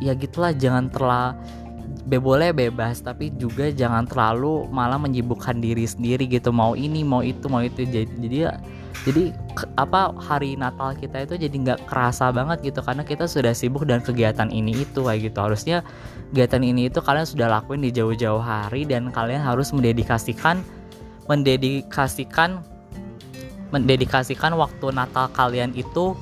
ya 0.00 0.12
gitulah 0.16 0.56
jangan 0.56 0.88
terlalu 0.88 1.36
boleh 2.06 2.50
bebas 2.56 3.04
tapi 3.04 3.28
juga 3.36 3.68
jangan 3.68 4.08
terlalu 4.08 4.64
malah 4.72 4.96
menyibukkan 4.96 5.60
diri 5.60 5.84
sendiri 5.84 6.24
gitu. 6.26 6.48
Mau 6.50 6.72
ini 6.72 7.04
mau 7.04 7.20
itu 7.20 7.46
mau 7.52 7.60
itu. 7.60 7.84
Jadi 7.84 8.08
jadi 8.20 8.36
ya 8.48 8.52
jadi 9.04 9.32
apa 9.80 10.12
hari 10.16 10.56
Natal 10.56 10.92
kita 10.96 11.24
itu 11.24 11.34
jadi 11.36 11.52
nggak 11.52 11.80
kerasa 11.88 12.32
banget 12.32 12.72
gitu. 12.72 12.80
Karena 12.80 13.04
kita 13.04 13.28
sudah 13.28 13.52
sibuk 13.52 13.84
dan 13.84 14.00
kegiatan 14.00 14.48
ini 14.48 14.84
itu 14.84 15.04
kayak 15.04 15.30
gitu. 15.32 15.38
Harusnya 15.40 15.84
kegiatan 16.32 16.62
ini 16.64 16.88
itu 16.88 17.04
kalian 17.04 17.26
sudah 17.28 17.48
lakuin 17.48 17.84
di 17.84 17.92
jauh-jauh 17.92 18.40
hari 18.40 18.88
dan 18.88 19.12
kalian 19.12 19.44
harus 19.44 19.70
mendedikasikan 19.74 20.64
mendedikasikan 21.28 22.64
mendedikasikan 23.70 24.56
waktu 24.58 24.90
Natal 24.90 25.30
kalian 25.30 25.70
itu 25.78 26.18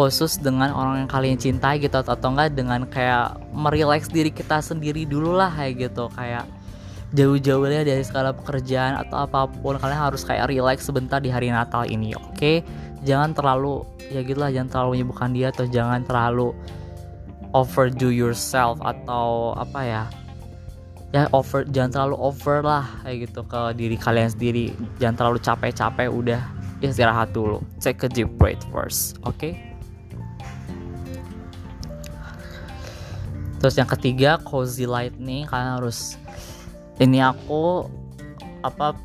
khusus 0.00 0.40
dengan 0.40 0.72
orang 0.72 1.04
yang 1.04 1.10
kalian 1.12 1.36
cintai 1.36 1.76
gitu 1.76 2.00
atau, 2.00 2.16
atau 2.16 2.32
enggak 2.32 2.56
dengan 2.56 2.88
kayak 2.88 3.36
merileks 3.52 4.08
diri 4.08 4.32
kita 4.32 4.64
sendiri 4.64 5.04
dulu 5.04 5.36
lah 5.36 5.52
kayak 5.52 5.92
gitu 5.92 6.08
kayak 6.16 6.48
jauh-jauh 7.12 7.68
ya 7.68 7.84
dari 7.84 8.00
segala 8.00 8.32
pekerjaan 8.32 8.96
atau 8.96 9.28
apa 9.28 9.44
pun 9.60 9.76
kalian 9.76 10.00
harus 10.00 10.24
kayak 10.24 10.48
relax 10.48 10.88
sebentar 10.88 11.20
di 11.20 11.28
hari 11.28 11.52
Natal 11.52 11.84
ini 11.84 12.16
oke 12.16 12.32
okay? 12.32 12.64
jangan 13.04 13.36
terlalu 13.36 13.84
ya 14.08 14.24
gitulah 14.24 14.48
jangan 14.48 14.68
terlalu 14.72 14.88
menyibukkan 14.96 15.30
dia 15.36 15.46
atau 15.52 15.66
jangan 15.68 16.00
terlalu 16.08 16.56
overdo 17.52 18.08
yourself 18.08 18.80
atau 18.80 19.52
apa 19.58 19.80
ya 19.84 20.02
ya 21.10 21.26
over 21.34 21.66
jangan 21.66 21.90
terlalu 21.90 22.16
over 22.22 22.62
lah 22.62 22.86
kayak 23.02 23.28
gitu 23.28 23.42
ke 23.42 23.60
diri 23.74 23.96
kalian 23.98 24.30
sendiri 24.30 24.66
jangan 25.02 25.14
terlalu 25.18 25.38
capek-capek 25.42 26.08
udah 26.08 26.40
istirahat 26.80 27.34
dulu 27.34 27.58
take 27.82 28.00
a 28.06 28.08
deep 28.08 28.30
breath 28.38 28.62
first 28.70 29.18
oke 29.26 29.34
okay? 29.34 29.69
Terus 33.60 33.76
yang 33.76 33.86
ketiga 33.86 34.40
cozy 34.40 34.88
light 34.88 35.14
nih 35.20 35.44
kalian 35.44 35.76
harus 35.78 36.16
ini 36.96 37.20
aku 37.20 37.84
apa 38.64 38.96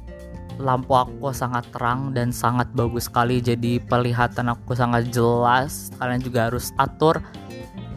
lampu 0.60 0.96
aku 0.96 1.36
sangat 1.36 1.68
terang 1.72 2.16
dan 2.16 2.32
sangat 2.32 2.72
bagus 2.72 3.12
sekali. 3.12 3.44
Jadi 3.44 3.80
penglihatan 3.84 4.52
aku 4.52 4.76
sangat 4.76 5.12
jelas 5.12 5.92
kalian 6.00 6.24
juga 6.24 6.48
harus 6.52 6.72
atur 6.80 7.20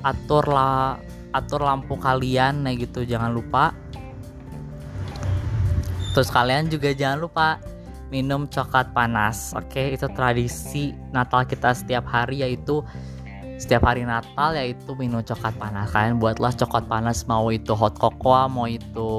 atur 0.02 0.44
lah 0.46 0.98
atur 1.34 1.62
lampu 1.62 1.94
kalian 1.98 2.66
nah 2.66 2.74
gitu 2.74 3.06
jangan 3.06 3.30
lupa. 3.30 3.74
Terus 6.14 6.34
kalian 6.34 6.66
juga 6.66 6.90
jangan 6.90 7.18
lupa 7.22 7.62
minum 8.10 8.50
coklat 8.50 8.90
panas 8.90 9.54
oke? 9.54 9.94
Itu 9.94 10.10
tradisi 10.10 10.90
Natal 11.14 11.46
kita 11.46 11.74
setiap 11.74 12.10
hari 12.10 12.42
yaitu 12.42 12.82
setiap 13.58 13.90
hari 13.90 14.06
Natal 14.06 14.54
yaitu 14.54 14.94
minum 14.94 15.18
coklat 15.18 15.52
panas 15.58 15.90
kalian 15.90 16.22
buatlah 16.22 16.54
coklat 16.54 16.86
panas 16.86 17.26
mau 17.26 17.50
itu 17.50 17.74
hot 17.74 17.98
cocoa 17.98 18.46
mau 18.46 18.70
itu 18.70 19.10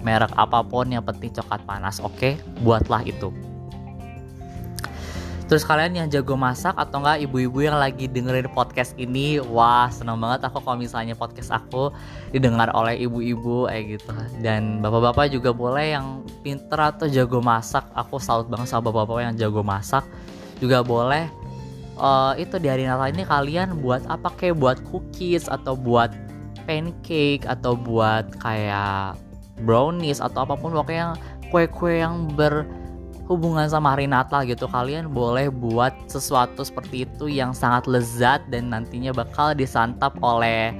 merek 0.00 0.32
apa 0.34 0.64
pun 0.64 0.88
yang 0.88 1.04
penting 1.04 1.28
coklat 1.36 1.60
panas 1.68 2.00
oke 2.00 2.40
buatlah 2.64 3.04
itu 3.04 3.28
Terus 5.52 5.68
kalian 5.68 5.92
yang 5.92 6.08
jago 6.08 6.32
masak 6.32 6.72
atau 6.80 7.04
enggak 7.04 7.28
ibu-ibu 7.28 7.60
yang 7.60 7.76
lagi 7.76 8.08
dengerin 8.08 8.48
podcast 8.56 8.96
ini, 8.96 9.36
wah 9.36 9.84
seneng 9.92 10.16
banget 10.16 10.48
aku 10.48 10.64
kalau 10.64 10.80
misalnya 10.80 11.12
podcast 11.12 11.52
aku 11.52 11.92
didengar 12.32 12.72
oleh 12.72 12.96
ibu-ibu 13.04 13.68
kayak 13.68 14.00
gitu. 14.00 14.16
Dan 14.40 14.80
bapak-bapak 14.80 15.28
juga 15.28 15.52
boleh 15.52 15.92
yang 15.92 16.24
pinter 16.40 16.80
atau 16.80 17.04
jago 17.04 17.44
masak. 17.44 17.84
Aku 17.92 18.16
salut 18.16 18.48
banget 18.48 18.72
sama 18.72 18.88
bapak-bapak 18.88 19.28
yang 19.28 19.36
jago 19.36 19.60
masak. 19.60 20.08
Juga 20.56 20.80
boleh 20.80 21.28
uh, 21.98 22.32
itu 22.38 22.56
di 22.60 22.68
hari 22.68 22.84
Natal 22.88 23.10
ini 23.10 23.24
kalian 23.26 23.80
buat 23.82 24.04
apa 24.08 24.32
kayak 24.38 24.56
buat 24.60 24.78
cookies 24.88 25.48
atau 25.48 25.76
buat 25.76 26.12
pancake 26.64 27.44
atau 27.44 27.74
buat 27.74 28.30
kayak 28.38 29.18
brownies 29.66 30.22
atau 30.22 30.46
apa 30.46 30.54
pun 30.54 30.72
pokoknya 30.72 31.18
kue-kue 31.50 32.00
yang 32.00 32.30
berhubungan 32.32 33.66
sama 33.68 33.94
hari 33.94 34.06
Natal 34.06 34.46
gitu 34.46 34.64
kalian 34.70 35.10
boleh 35.10 35.50
buat 35.50 35.92
sesuatu 36.06 36.62
seperti 36.62 37.04
itu 37.04 37.28
yang 37.28 37.52
sangat 37.52 37.90
lezat 37.90 38.40
dan 38.48 38.70
nantinya 38.70 39.12
bakal 39.12 39.52
disantap 39.52 40.16
oleh 40.22 40.72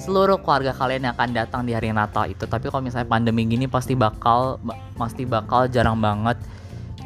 seluruh 0.00 0.40
keluarga 0.40 0.74
kalian 0.74 1.06
yang 1.06 1.14
akan 1.14 1.30
datang 1.30 1.62
di 1.62 1.76
hari 1.76 1.94
Natal 1.94 2.26
itu. 2.26 2.42
Tapi 2.48 2.72
kalau 2.72 2.82
misalnya 2.82 3.06
pandemi 3.06 3.46
gini 3.46 3.70
pasti 3.70 3.94
bakal 3.94 4.58
pasti 4.98 5.22
bakal 5.22 5.70
jarang 5.70 6.02
banget 6.02 6.40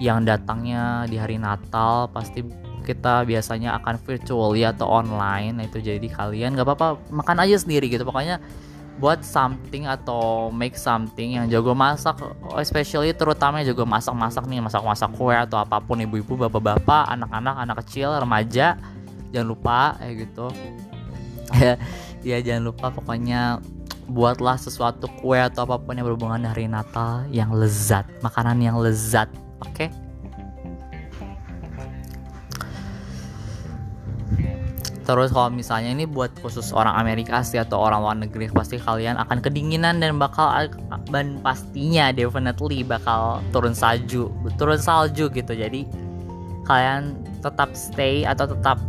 yang 0.01 0.25
datangnya 0.25 1.09
di 1.09 1.17
hari 1.17 1.41
Natal 1.41 2.09
pasti 2.13 2.45
kita 2.87 3.27
biasanya 3.27 3.75
akan 3.83 3.99
virtual 3.99 4.55
ya 4.55 4.71
atau 4.71 4.87
online 4.87 5.59
nah 5.59 5.65
itu 5.67 5.83
jadi 5.83 6.07
kalian 6.07 6.55
nggak 6.55 6.67
apa-apa 6.71 7.03
makan 7.11 7.43
aja 7.43 7.59
sendiri 7.59 7.91
gitu 7.91 8.07
pokoknya 8.07 8.39
buat 8.97 9.21
something 9.21 9.85
atau 9.85 10.49
make 10.49 10.79
something 10.79 11.37
yang 11.37 11.45
jago 11.53 11.77
masak 11.77 12.17
especially 12.57 13.13
terutama 13.13 13.61
jago 13.61 13.85
masak-masak 13.85 14.49
nih 14.49 14.65
masak-masak 14.65 15.13
kue 15.13 15.37
atau 15.37 15.61
apa 15.61 15.85
pun 15.85 16.01
ibu-ibu 16.01 16.49
bapak-bapak 16.49 17.13
anak-anak 17.13 17.55
anak 17.61 17.77
kecil 17.85 18.17
remaja 18.17 18.81
jangan 19.37 19.49
lupa 19.53 20.01
kayak 20.01 20.15
gitu 20.25 20.47
ya 21.61 21.75
ya 22.33 22.37
jangan 22.41 22.73
lupa 22.73 22.89
pokoknya 22.89 23.61
buatlah 24.09 24.57
sesuatu 24.57 25.13
kue 25.21 25.37
atau 25.37 25.69
apa 25.69 25.77
pun 25.77 25.93
yang 25.93 26.09
berhubungan 26.09 26.49
hari 26.49 26.65
Natal 26.65 27.29
yang 27.29 27.53
lezat 27.53 28.09
makanan 28.25 28.65
yang 28.65 28.81
lezat 28.81 29.29
oke 29.61 29.77
okay? 29.77 29.89
Terus 35.07 35.31
kalau 35.31 35.55
misalnya 35.55 35.95
ini 35.95 36.03
buat 36.03 36.35
khusus 36.43 36.75
orang 36.75 36.99
Amerika 36.99 37.39
sih 37.47 37.63
atau 37.63 37.79
orang 37.79 38.03
luar 38.03 38.19
negeri 38.19 38.51
pasti 38.51 38.75
kalian 38.75 39.15
akan 39.23 39.39
kedinginan 39.39 40.03
dan 40.03 40.19
bakal 40.19 40.51
dan 41.15 41.39
pastinya 41.47 42.11
definitely 42.11 42.83
bakal 42.83 43.39
turun 43.55 43.71
salju, 43.71 44.35
turun 44.59 44.83
salju 44.83 45.31
gitu. 45.31 45.55
Jadi 45.55 45.87
kalian 46.67 47.23
tetap 47.39 47.71
stay 47.79 48.27
atau 48.27 48.51
tetap 48.51 48.83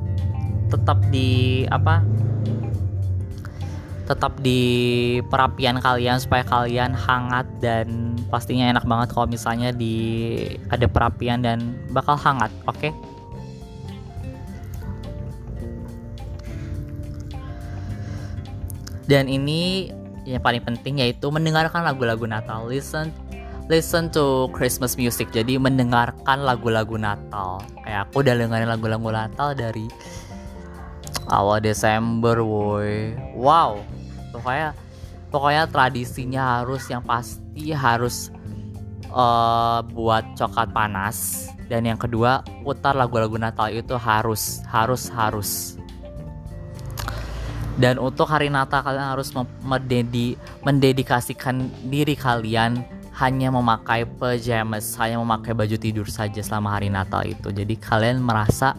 tetap 0.74 0.98
di 1.14 1.70
apa? 1.70 2.02
Tetap 4.10 4.42
di 4.42 4.62
perapian 5.30 5.78
kalian 5.78 6.18
supaya 6.18 6.42
kalian 6.42 6.98
hangat 6.98 7.46
dan 7.62 8.18
pastinya 8.34 8.74
enak 8.74 8.90
banget 8.90 9.14
kalau 9.14 9.30
misalnya 9.30 9.70
di 9.70 10.34
ada 10.74 10.90
perapian 10.90 11.46
dan 11.46 11.78
bakal 11.94 12.18
hangat, 12.18 12.50
oke? 12.66 12.82
Okay? 12.82 12.92
Dan 19.08 19.32
ini 19.32 19.92
yang 20.28 20.44
paling 20.44 20.60
penting 20.60 21.00
yaitu 21.00 21.32
mendengarkan 21.32 21.88
lagu-lagu 21.88 22.28
Natal. 22.28 22.68
Listen 22.68 23.16
listen 23.72 24.12
to 24.12 24.52
Christmas 24.52 25.00
music. 25.00 25.32
Jadi 25.32 25.56
mendengarkan 25.56 26.44
lagu-lagu 26.44 27.00
Natal. 27.00 27.64
Kayak 27.84 28.12
aku 28.12 28.24
udah 28.24 28.36
dengerin 28.36 28.68
lagu-lagu 28.68 29.08
Natal 29.12 29.56
dari 29.56 29.88
awal 31.32 31.64
Desember 31.64 32.44
woi. 32.44 33.16
Wow. 33.36 33.84
Pokoknya 34.36 34.76
pokoknya 35.32 35.64
tradisinya 35.72 36.60
harus 36.60 36.84
yang 36.92 37.04
pasti 37.04 37.72
harus 37.72 38.32
uh, 39.12 39.80
buat 39.88 40.24
coklat 40.36 40.76
panas. 40.76 41.48
Dan 41.68 41.84
yang 41.84 42.00
kedua 42.00 42.44
putar 42.64 42.96
lagu-lagu 42.96 43.36
Natal 43.36 43.72
itu 43.72 43.96
harus 43.96 44.64
harus 44.68 45.12
harus 45.12 45.76
dan 47.78 48.02
untuk 48.02 48.26
hari 48.26 48.50
Natal 48.50 48.82
kalian 48.82 49.14
harus 49.14 49.30
mendedi 49.62 50.34
mendedikasikan 50.66 51.70
diri 51.94 52.18
kalian 52.18 52.82
hanya 53.18 53.50
memakai 53.50 54.06
pajamas, 54.06 54.94
hanya 55.02 55.18
memakai 55.18 55.54
baju 55.58 55.74
tidur 55.78 56.06
saja 56.06 56.38
selama 56.42 56.78
hari 56.78 56.90
Natal 56.94 57.26
itu. 57.26 57.50
Jadi 57.50 57.74
kalian 57.78 58.22
merasa 58.22 58.78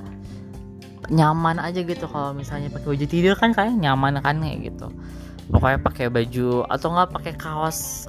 nyaman 1.10 1.58
aja 1.58 1.82
gitu 1.82 2.06
kalau 2.06 2.36
misalnya 2.36 2.70
pakai 2.70 2.88
baju 2.94 3.06
tidur 3.08 3.34
kan 3.34 3.50
kalian 3.50 3.82
nyaman 3.82 4.22
kan 4.22 4.38
kayak 4.38 4.74
gitu. 4.74 4.90
Pokoknya 5.50 5.78
pakai 5.82 6.06
baju 6.10 6.68
atau 6.70 6.88
enggak 6.92 7.08
pakai 7.14 7.34
kaos 7.38 8.06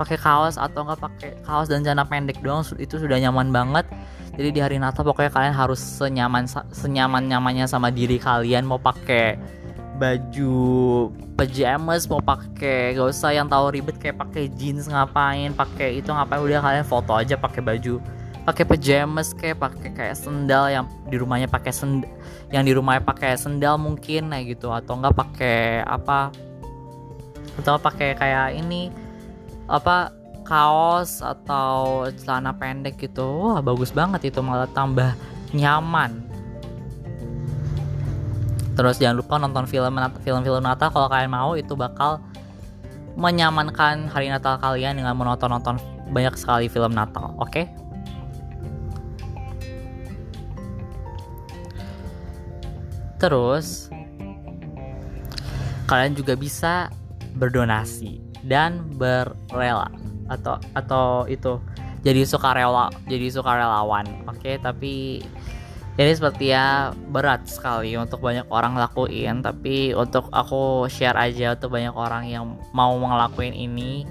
pakai 0.00 0.18
kaos 0.18 0.56
atau 0.58 0.82
enggak 0.82 0.98
pakai 0.98 1.30
kaos 1.46 1.68
dan 1.70 1.86
celana 1.86 2.02
pendek 2.08 2.42
doang 2.42 2.66
itu 2.78 2.98
sudah 2.98 3.18
nyaman 3.22 3.54
banget. 3.54 3.86
Jadi 4.32 4.48
di 4.48 4.60
hari 4.64 4.80
Natal 4.80 5.04
pokoknya 5.04 5.30
kalian 5.30 5.54
harus 5.54 5.78
senyaman 5.78 6.48
senyaman 6.72 7.28
nyamannya 7.28 7.68
sama 7.68 7.92
diri 7.92 8.16
kalian 8.16 8.64
mau 8.64 8.80
pakai 8.80 9.61
baju 9.96 10.54
pajamas 11.36 12.08
mau 12.08 12.18
pakai 12.18 12.96
gak 12.96 13.08
usah 13.12 13.36
yang 13.36 13.46
tahu 13.46 13.76
ribet 13.76 14.00
kayak 14.00 14.18
pakai 14.18 14.48
jeans 14.56 14.88
ngapain 14.88 15.52
pakai 15.52 16.00
itu 16.00 16.08
ngapain 16.08 16.40
udah 16.40 16.64
kalian 16.64 16.86
foto 16.86 17.12
aja 17.12 17.36
pakai 17.36 17.60
baju 17.60 18.00
pakai 18.42 18.64
pajamas 18.66 19.30
kayak 19.38 19.62
pakai 19.62 19.90
kayak 19.94 20.16
sendal 20.18 20.66
yang 20.66 20.84
di 21.06 21.16
rumahnya 21.16 21.46
pakai 21.46 21.70
send 21.70 22.02
yang 22.50 22.66
di 22.66 22.74
rumahnya 22.74 23.02
pakai 23.06 23.38
sendal 23.38 23.78
mungkin 23.78 24.34
kayak 24.34 24.58
gitu. 24.58 24.74
Atau 24.74 24.98
enggak 24.98 25.14
pakai 25.14 25.86
apa 25.86 26.34
atau 27.62 27.76
pakai 27.78 28.18
kayak 28.18 28.58
ini 28.58 28.90
apa 29.70 30.10
kaos 30.42 31.22
atau 31.22 32.04
celana 32.18 32.50
pendek 32.50 32.98
gitu. 32.98 33.22
Wah 33.22 33.62
bagus 33.62 33.94
banget 33.94 34.34
itu 34.34 34.42
malah 34.42 34.66
tambah 34.74 35.14
nyaman 35.54 36.21
terus 38.72 38.96
jangan 38.96 39.20
lupa 39.20 39.36
nonton 39.36 39.68
film 39.68 40.00
film-film 40.24 40.64
Natal 40.64 40.88
kalau 40.88 41.08
kalian 41.08 41.32
mau 41.32 41.52
itu 41.56 41.76
bakal 41.76 42.20
menyamankan 43.16 44.08
hari 44.08 44.32
Natal 44.32 44.56
kalian 44.56 44.96
dengan 44.96 45.12
menonton-nonton 45.12 45.76
banyak 46.12 46.32
sekali 46.36 46.66
film 46.72 46.96
Natal 46.96 47.36
oke 47.36 47.52
okay? 47.52 47.64
terus 53.20 53.92
kalian 55.86 56.16
juga 56.16 56.34
bisa 56.34 56.88
berdonasi 57.36 58.18
dan 58.48 58.82
berrela 58.96 59.92
atau 60.26 60.56
atau 60.72 61.28
itu 61.28 61.60
jadi 62.02 62.26
sukarela 62.26 62.90
jadi 63.06 63.30
sukarelawan 63.30 64.08
oke 64.26 64.40
okay? 64.40 64.56
tapi 64.58 65.22
ini 66.00 66.12
seperti 66.16 66.56
ya 66.56 66.96
berat 67.12 67.44
sekali 67.44 67.92
untuk 68.00 68.24
banyak 68.24 68.48
orang 68.48 68.80
lakuin 68.80 69.44
tapi 69.44 69.92
untuk 69.92 70.32
aku 70.32 70.88
share 70.88 71.16
aja 71.20 71.52
untuk 71.52 71.76
banyak 71.76 71.92
orang 71.92 72.24
yang 72.24 72.56
mau 72.72 72.96
ngelakuin 72.96 73.52
ini 73.52 74.08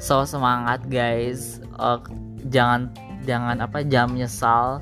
so 0.00 0.24
semangat 0.24 0.80
guys. 0.88 1.60
Uh, 1.76 2.00
jangan 2.48 2.88
jangan 3.28 3.60
apa 3.60 3.84
jam 3.84 4.16
nyesal 4.16 4.80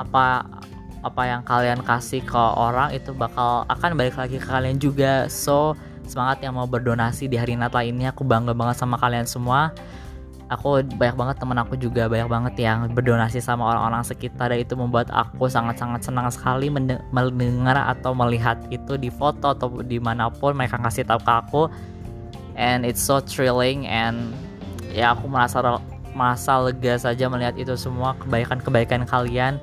apa 0.00 0.48
apa 1.04 1.22
yang 1.28 1.44
kalian 1.44 1.84
kasih 1.84 2.24
ke 2.24 2.40
orang 2.56 2.96
itu 2.96 3.12
bakal 3.12 3.68
akan 3.68 3.92
balik 3.94 4.16
lagi 4.16 4.40
ke 4.40 4.48
kalian 4.48 4.80
juga. 4.80 5.28
So 5.28 5.76
semangat 6.08 6.40
yang 6.40 6.56
mau 6.56 6.64
berdonasi 6.64 7.28
di 7.28 7.36
hari 7.36 7.58
Natal 7.58 7.84
ini 7.84 8.08
aku 8.08 8.24
bangga 8.24 8.56
banget 8.56 8.80
sama 8.80 8.96
kalian 8.96 9.28
semua 9.28 9.76
aku 10.54 10.86
banyak 10.96 11.16
banget 11.18 11.36
teman 11.42 11.58
aku 11.58 11.74
juga 11.74 12.06
banyak 12.06 12.28
banget 12.30 12.54
yang 12.62 12.86
berdonasi 12.94 13.42
sama 13.42 13.74
orang-orang 13.74 14.06
sekitar 14.06 14.54
dan 14.54 14.62
itu 14.62 14.78
membuat 14.78 15.10
aku 15.10 15.50
sangat-sangat 15.50 16.06
senang 16.06 16.30
sekali 16.30 16.70
mendengar 17.12 17.76
atau 17.76 18.14
melihat 18.14 18.56
itu 18.70 18.94
di 18.94 19.10
foto 19.10 19.52
atau 19.52 19.82
di 19.82 19.98
mana 19.98 20.30
pun 20.30 20.54
mereka 20.54 20.78
kasih 20.80 21.02
tahu 21.04 21.20
ke 21.20 21.32
aku. 21.32 21.62
And 22.54 22.86
it's 22.86 23.02
so 23.02 23.18
thrilling 23.18 23.90
and 23.90 24.30
ya 24.94 25.18
aku 25.18 25.26
merasa 25.26 25.58
merasa 26.14 26.62
lega 26.62 26.94
saja 26.94 27.26
melihat 27.26 27.58
itu 27.58 27.74
semua 27.74 28.14
kebaikan-kebaikan 28.22 29.04
kalian. 29.10 29.58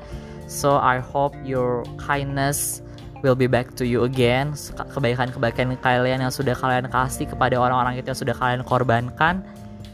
So 0.51 0.75
I 0.75 0.99
hope 0.99 1.31
your 1.47 1.87
kindness 1.95 2.83
will 3.23 3.39
be 3.39 3.47
back 3.47 3.71
to 3.79 3.87
you 3.87 4.03
again. 4.03 4.51
Kebaikan-kebaikan 4.75 5.79
kalian 5.79 6.27
yang 6.27 6.33
sudah 6.33 6.51
kalian 6.51 6.91
kasih 6.91 7.31
kepada 7.31 7.55
orang-orang 7.55 8.03
itu 8.03 8.11
yang 8.11 8.19
sudah 8.19 8.35
kalian 8.35 8.61
korbankan 8.67 9.47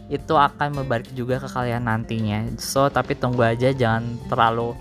itu 0.08 0.34
akan 0.36 0.84
membalik 0.84 1.12
juga 1.12 1.40
ke 1.40 1.48
kalian 1.52 1.88
nantinya. 1.88 2.48
So 2.56 2.88
tapi 2.88 3.16
tunggu 3.16 3.44
aja 3.44 3.76
jangan 3.76 4.16
terlalu 4.32 4.76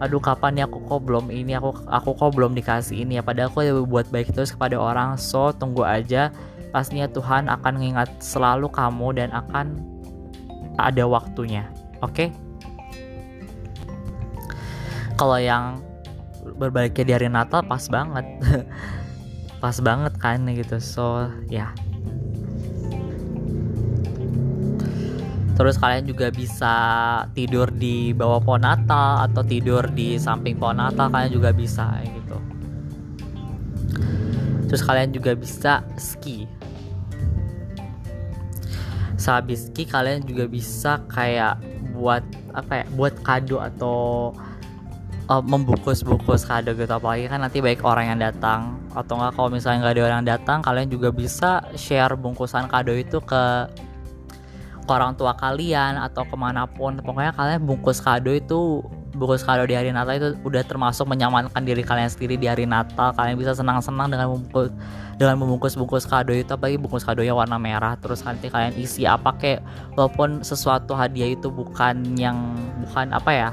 aduh 0.00 0.16
kapan 0.16 0.56
ya 0.56 0.64
aku 0.64 0.80
kok 0.80 1.04
belum 1.04 1.28
ini 1.28 1.60
aku 1.60 1.76
aku 1.84 2.16
kok 2.16 2.32
belum 2.34 2.52
dikasih 2.58 3.06
ini 3.06 3.18
ya. 3.18 3.22
Padahal 3.22 3.52
aku 3.52 3.62
udah 3.62 3.86
buat 3.86 4.06
baik 4.10 4.34
terus 4.34 4.50
kepada 4.50 4.74
orang. 4.78 5.14
So 5.20 5.54
tunggu 5.54 5.86
aja. 5.86 6.34
Pastinya 6.70 7.10
Tuhan 7.10 7.50
akan 7.50 7.72
mengingat 7.82 8.10
selalu 8.22 8.70
kamu 8.70 9.18
dan 9.18 9.34
akan 9.34 9.82
ada 10.78 11.02
waktunya. 11.02 11.66
Oke? 11.98 12.30
Okay? 12.30 12.50
kalau 15.20 15.36
yang 15.36 15.84
berbaliknya 16.56 17.04
di 17.04 17.12
hari 17.12 17.28
Natal 17.28 17.60
pas 17.60 17.84
banget. 17.92 18.24
Pas 19.60 19.76
banget 19.84 20.16
kan 20.16 20.40
gitu. 20.48 20.80
So 20.80 21.28
ya. 21.52 21.68
yeah 21.76 21.89
terus 25.60 25.76
kalian 25.76 26.08
juga 26.08 26.32
bisa 26.32 26.72
tidur 27.36 27.68
di 27.68 28.16
bawah 28.16 28.40
pohon 28.40 28.64
Natal 28.64 29.28
atau 29.28 29.44
tidur 29.44 29.84
di 29.92 30.16
samping 30.16 30.56
pohon 30.56 30.80
Natal 30.80 31.12
kalian 31.12 31.36
juga 31.36 31.52
bisa 31.52 32.00
gitu. 32.00 32.40
Terus 34.72 34.80
kalian 34.80 35.12
juga 35.12 35.36
bisa 35.36 35.84
ski. 36.00 36.48
Sehabis 39.20 39.68
ski 39.68 39.84
kalian 39.84 40.24
juga 40.24 40.48
bisa 40.48 41.04
kayak 41.12 41.60
buat 41.92 42.24
apa 42.56 42.80
ya 42.80 42.84
buat 42.96 43.20
kado 43.20 43.60
atau 43.60 44.32
uh, 45.28 45.44
membungkus-bungkus 45.44 46.48
kado 46.48 46.72
gitu. 46.72 46.88
Apalagi 46.88 47.28
kan 47.28 47.44
nanti 47.44 47.60
baik 47.60 47.84
orang 47.84 48.16
yang 48.16 48.32
datang. 48.32 48.80
Atau 48.96 49.20
enggak 49.20 49.36
kalau 49.36 49.52
misalnya 49.52 49.84
nggak 49.84 49.92
ada 49.92 50.04
orang 50.08 50.24
datang 50.24 50.58
kalian 50.64 50.88
juga 50.88 51.12
bisa 51.12 51.60
share 51.76 52.16
bungkusan 52.16 52.64
kado 52.64 52.96
itu 52.96 53.20
ke 53.20 53.68
ke 54.90 54.98
orang 54.98 55.14
tua 55.14 55.38
kalian 55.38 55.94
atau 56.02 56.26
ke 56.26 56.34
mana 56.34 56.66
pun. 56.66 56.98
Pokoknya 56.98 57.30
kalian 57.30 57.62
bungkus 57.62 58.02
kado 58.02 58.34
itu 58.34 58.82
bungkus 59.14 59.46
kado 59.46 59.62
di 59.62 59.78
hari 59.78 59.94
Natal 59.94 60.18
itu 60.18 60.28
udah 60.42 60.66
termasuk 60.66 61.06
menyamankan 61.06 61.62
diri 61.62 61.86
kalian 61.86 62.10
sendiri 62.10 62.34
di 62.34 62.50
hari 62.50 62.66
Natal. 62.66 63.14
Kalian 63.14 63.38
bisa 63.38 63.54
senang-senang 63.54 64.10
dengan 64.10 64.34
membungkus 64.34 64.74
dengan 65.14 65.38
membungkus-bungkus 65.38 66.10
kado 66.10 66.34
itu 66.34 66.50
apalagi 66.50 66.74
bungkus 66.74 67.06
kadonya 67.06 67.30
warna 67.30 67.54
merah. 67.54 67.94
Terus 68.02 68.26
nanti 68.26 68.50
kalian 68.50 68.74
isi 68.74 69.06
apa 69.06 69.30
kayak 69.38 69.62
walaupun 69.94 70.42
sesuatu 70.42 70.98
hadiah 70.98 71.38
itu 71.38 71.46
bukan 71.54 72.18
yang 72.18 72.58
bukan 72.82 73.14
apa 73.14 73.30
ya 73.30 73.50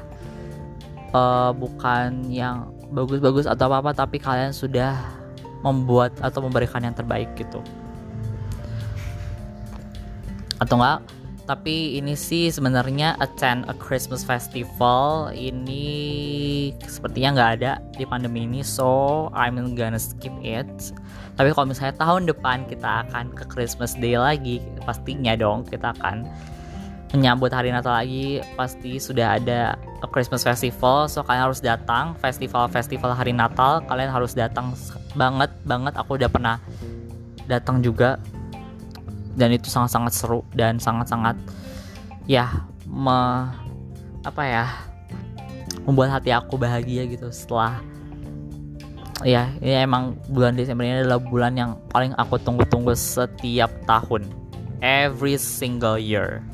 uh, 1.13 1.53
bukan 1.53 2.33
yang 2.33 2.65
bagus-bagus 2.89 3.45
atau 3.45 3.69
apa-apa 3.69 3.93
tapi 3.93 4.17
kalian 4.17 4.49
sudah 4.49 4.97
membuat 5.61 6.17
atau 6.17 6.41
memberikan 6.41 6.81
yang 6.81 6.97
terbaik 6.97 7.29
gitu. 7.37 7.61
Atau 10.57 10.81
enggak 10.81 11.05
tapi 11.47 11.95
ini 11.95 12.11
sih 12.11 12.51
sebenarnya 12.51 13.15
attend 13.23 13.63
a 13.71 13.75
Christmas 13.79 14.21
festival. 14.27 15.31
Ini 15.31 15.87
sepertinya 16.83 17.39
nggak 17.39 17.51
ada 17.57 17.71
di 17.95 18.03
pandemi 18.03 18.43
ini 18.43 18.61
so 18.61 19.31
I'm 19.31 19.55
gonna 19.73 19.97
skip 19.97 20.35
it. 20.43 20.67
Tapi 21.39 21.55
kalau 21.55 21.71
misalnya 21.71 21.95
tahun 21.95 22.27
depan 22.27 22.67
kita 22.67 23.07
akan 23.07 23.31
ke 23.31 23.47
Christmas 23.47 23.95
Day 23.95 24.19
lagi 24.19 24.59
pastinya 24.83 25.39
dong 25.39 25.63
kita 25.63 25.95
akan 25.95 26.27
menyambut 27.15 27.55
hari 27.55 27.71
Natal 27.71 27.95
lagi. 27.95 28.43
Pasti 28.59 28.99
sudah 28.99 29.39
ada 29.39 29.79
a 30.03 30.07
Christmas 30.11 30.43
festival 30.43 31.07
so 31.07 31.23
kalian 31.23 31.47
harus 31.47 31.63
datang. 31.63 32.11
Festival-festival 32.19 33.15
hari 33.15 33.31
Natal 33.31 33.79
kalian 33.87 34.11
harus 34.11 34.35
datang 34.35 34.75
banget 35.15 35.49
banget. 35.63 35.95
Aku 35.95 36.19
udah 36.19 36.27
pernah 36.27 36.59
datang 37.47 37.79
juga 37.79 38.19
dan 39.37 39.53
itu 39.53 39.69
sangat-sangat 39.69 40.13
seru 40.17 40.41
dan 40.57 40.81
sangat-sangat 40.81 41.37
ya 42.25 42.65
me, 42.89 43.47
apa 44.25 44.43
ya 44.43 44.65
membuat 45.85 46.19
hati 46.19 46.33
aku 46.33 46.57
bahagia 46.59 47.05
gitu 47.05 47.29
setelah 47.29 47.79
ya 49.21 49.49
ini 49.61 49.85
emang 49.85 50.17
bulan 50.29 50.57
Desember 50.57 50.85
ini 50.85 51.05
adalah 51.05 51.21
bulan 51.21 51.53
yang 51.57 51.71
paling 51.89 52.13
aku 52.17 52.37
tunggu-tunggu 52.41 52.93
setiap 52.93 53.71
tahun. 53.89 54.29
Every 54.77 55.41
single 55.41 55.97
year. 55.97 56.45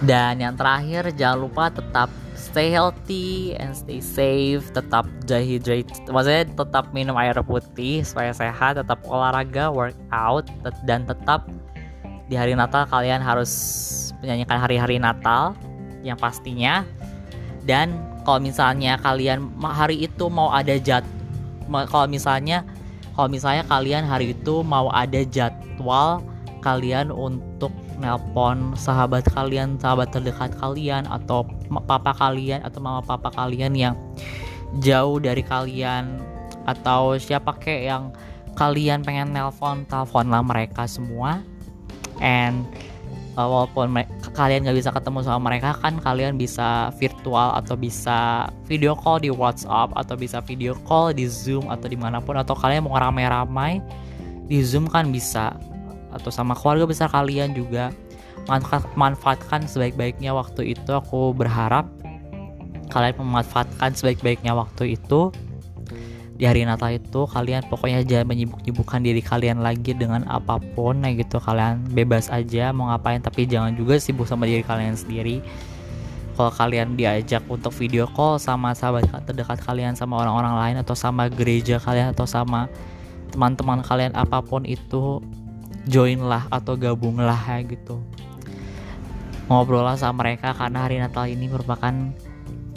Dan 0.00 0.40
yang 0.40 0.56
terakhir 0.56 1.12
jangan 1.12 1.38
lupa 1.44 1.68
tetap 1.68 2.08
stay 2.42 2.74
healthy 2.74 3.54
and 3.62 3.70
stay 3.70 4.02
safe 4.02 4.66
tetap 4.74 5.06
dehydrate 5.22 5.86
maksudnya 6.10 6.42
tetap 6.50 6.90
minum 6.90 7.14
air 7.14 7.38
putih 7.46 8.02
supaya 8.02 8.34
sehat 8.34 8.82
tetap 8.82 8.98
olahraga 9.06 9.70
workout 9.70 10.50
dan 10.82 11.06
tetap 11.06 11.46
di 12.26 12.34
hari 12.40 12.56
Natal 12.56 12.88
kalian 12.88 13.20
harus 13.20 13.52
menyanyikan 14.24 14.56
hari-hari 14.56 14.96
Natal 14.96 15.52
yang 16.00 16.16
pastinya. 16.16 16.80
Dan 17.68 17.94
kalau 18.24 18.40
misalnya 18.40 18.96
kalian 18.98 19.52
hari 19.60 20.08
itu 20.08 20.32
mau 20.32 20.48
ada 20.48 20.80
jad 20.80 21.04
kalau 21.88 22.08
misalnya 22.10 22.66
kalau 23.12 23.28
misalnya 23.28 23.62
kalian 23.68 24.02
hari 24.08 24.34
itu 24.34 24.64
mau 24.64 24.90
ada 24.90 25.22
jadwal 25.28 26.24
kalian 26.64 27.12
untuk 27.12 27.70
nelpon 28.02 28.74
sahabat 28.74 29.22
kalian, 29.30 29.78
sahabat 29.78 30.10
terdekat 30.10 30.50
kalian 30.58 31.06
atau 31.06 31.46
papa 31.86 32.10
kalian 32.18 32.60
atau 32.66 32.82
mama 32.82 33.00
papa 33.00 33.30
kalian 33.30 33.72
yang 33.78 33.94
jauh 34.82 35.22
dari 35.22 35.46
kalian 35.46 36.18
atau 36.66 37.14
siapa 37.16 37.54
kek 37.62 37.86
yang 37.86 38.10
kalian 38.58 39.06
pengen 39.06 39.30
nelpon, 39.32 39.86
teleponlah 39.86 40.42
mereka 40.42 40.84
semua. 40.90 41.40
And 42.20 42.66
uh, 43.36 43.48
walaupun 43.48 43.96
kalian 44.32 44.64
nggak 44.64 44.78
bisa 44.78 44.90
ketemu 44.92 45.24
sama 45.24 45.52
mereka 45.52 45.76
kan 45.80 45.96
kalian 46.00 46.36
bisa 46.36 46.92
virtual 46.96 47.56
atau 47.56 47.74
bisa 47.76 48.48
video 48.68 48.96
call 48.96 49.20
di 49.20 49.30
WhatsApp 49.32 49.92
atau 49.96 50.14
bisa 50.16 50.40
video 50.44 50.76
call 50.84 51.16
di 51.16 51.28
Zoom 51.28 51.68
atau 51.68 51.88
di 51.88 51.96
mana 51.96 52.20
pun 52.20 52.36
atau 52.36 52.56
kalian 52.56 52.84
mau 52.88 52.96
ramai-ramai 52.96 53.80
di 54.48 54.60
Zoom 54.60 54.88
kan 54.88 55.08
bisa 55.08 55.56
atau 56.12 56.30
sama 56.30 56.52
keluarga 56.52 56.84
besar 56.86 57.08
kalian 57.08 57.56
juga 57.56 57.90
manfaatkan 58.98 59.66
sebaik-baiknya 59.66 60.34
waktu 60.34 60.74
itu 60.74 60.90
aku 60.90 61.30
berharap 61.34 61.86
kalian 62.92 63.16
memanfaatkan 63.24 63.96
sebaik-baiknya 63.96 64.52
waktu 64.52 65.00
itu. 65.00 65.32
Di 66.36 66.50
hari 66.50 66.66
Natal 66.66 66.90
itu 66.90 67.22
kalian 67.30 67.62
pokoknya 67.70 68.02
jangan 68.02 68.34
menyibuk-nyibukkan 68.34 69.00
diri 69.04 69.22
kalian 69.22 69.62
lagi 69.62 69.94
dengan 69.94 70.26
apa 70.26 70.58
pun 70.58 70.98
ya 71.06 71.14
gitu. 71.14 71.38
Kalian 71.38 71.86
bebas 71.94 72.28
aja 72.28 72.74
mau 72.74 72.90
ngapain 72.90 73.22
tapi 73.22 73.46
jangan 73.46 73.72
juga 73.78 73.96
sibuk 74.02 74.26
sama 74.26 74.50
diri 74.50 74.66
kalian 74.66 74.98
sendiri. 74.98 75.38
Kalau 76.34 76.50
kalian 76.50 76.96
diajak 76.96 77.44
untuk 77.46 77.70
video 77.76 78.08
call 78.10 78.40
sama 78.40 78.72
sahabat 78.74 79.06
terdekat 79.28 79.60
kalian 79.62 79.94
sama 79.94 80.18
orang-orang 80.24 80.54
lain 80.56 80.76
atau 80.80 80.96
sama 80.96 81.28
gereja 81.30 81.76
kalian 81.78 82.10
atau 82.10 82.24
sama 82.24 82.66
teman-teman 83.30 83.84
kalian 83.84 84.12
apa 84.16 84.40
pun 84.42 84.64
itu 84.64 85.20
join 85.88 86.22
lah 86.22 86.46
atau 86.48 86.78
gabunglah 86.78 87.38
ya 87.38 87.62
gitu. 87.66 87.98
Ngobrol 89.50 89.84
lah 89.84 89.98
sama 89.98 90.24
mereka 90.24 90.54
karena 90.54 90.78
hari 90.86 90.96
Natal 91.02 91.26
ini 91.28 91.50
merupakan 91.50 91.92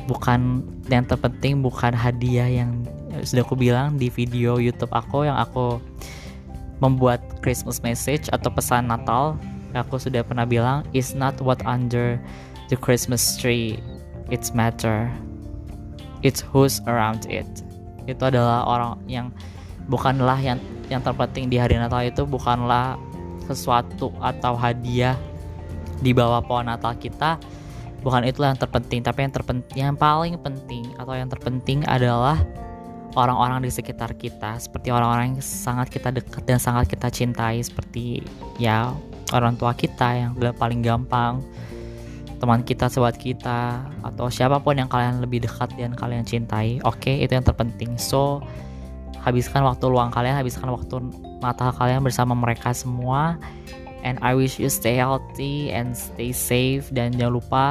bukan 0.05 0.65
yang 0.89 1.05
terpenting 1.05 1.65
bukan 1.65 1.93
hadiah 1.93 2.45
yang 2.45 2.85
sudah 3.23 3.41
aku 3.41 3.55
bilang 3.57 3.95
di 3.95 4.11
video 4.11 4.59
YouTube 4.59 4.91
aku 4.91 5.25
yang 5.25 5.39
aku 5.39 5.79
membuat 6.83 7.23
Christmas 7.39 7.79
message 7.79 8.27
atau 8.29 8.51
pesan 8.51 8.91
Natal 8.91 9.39
aku 9.71 9.97
sudah 9.97 10.21
pernah 10.21 10.43
bilang 10.43 10.83
is 10.91 11.15
not 11.15 11.35
what 11.39 11.59
under 11.63 12.19
the 12.67 12.77
Christmas 12.77 13.39
tree 13.39 13.79
it's 14.29 14.53
matter. 14.53 15.09
It's 16.25 16.41
who's 16.41 16.81
around 16.89 17.29
it. 17.29 17.45
Itu 18.09 18.29
adalah 18.29 18.65
orang 18.65 18.97
yang 19.05 19.29
bukanlah 19.85 20.37
yang 20.41 20.57
yang 20.89 21.01
terpenting 21.01 21.49
di 21.49 21.57
hari 21.57 21.75
Natal 21.77 22.05
itu 22.05 22.23
bukanlah 22.25 22.99
sesuatu 23.45 24.09
atau 24.21 24.57
hadiah 24.57 25.17
di 26.01 26.11
bawah 26.11 26.41
pohon 26.43 26.67
Natal 26.67 26.97
kita. 26.97 27.37
Bukan 28.05 28.21
itulah 28.21 28.53
yang 28.53 28.61
terpenting 28.61 29.01
tapi 29.01 29.25
yang 29.25 29.33
terpenting 29.33 29.77
yang 29.77 29.95
paling 29.97 30.37
penting 30.37 30.85
atau 31.01 31.17
yang 31.17 31.25
terpenting 31.25 31.81
adalah 31.89 32.37
orang-orang 33.17 33.65
di 33.65 33.71
sekitar 33.73 34.13
kita. 34.13 34.61
Seperti 34.61 34.93
orang-orang 34.93 35.33
yang 35.33 35.41
sangat 35.41 35.89
kita 35.89 36.13
dekat 36.13 36.43
dan 36.45 36.61
sangat 36.61 36.85
kita 36.91 37.09
cintai. 37.09 37.63
Seperti 37.65 38.21
ya 38.61 38.93
orang 39.33 39.57
tua 39.57 39.73
kita 39.73 40.13
yang 40.13 40.31
paling 40.37 40.85
gampang 40.85 41.41
teman 42.35 42.61
kita 42.61 42.91
sahabat 42.91 43.15
kita 43.15 43.81
atau 44.03 44.27
siapa 44.27 44.59
pun 44.59 44.75
yang 44.75 44.91
kalian 44.91 45.23
lebih 45.23 45.41
dekat 45.47 45.71
dan 45.79 45.95
kalian 45.95 46.27
cintai. 46.27 46.77
Oke 46.83 47.09
okay, 47.09 47.15
itu 47.25 47.31
yang 47.33 47.47
terpenting. 47.47 47.95
So 47.95 48.43
habiskan 49.25 49.65
waktu 49.65 49.89
luang 49.89 50.13
kalian 50.13 50.37
habiskan 50.37 50.69
waktu 50.69 51.01
Natal 51.41 51.73
kalian 51.73 52.05
bersama 52.05 52.37
mereka 52.37 52.69
semua. 52.77 53.41
And 54.05 54.21
I 54.21 54.37
wish 54.37 54.61
you 54.61 54.69
stay 54.69 55.01
healthy 55.01 55.73
and 55.73 55.97
stay 55.97 56.29
safe. 56.29 56.93
Dan 56.93 57.17
jangan 57.17 57.33
lupa 57.33 57.65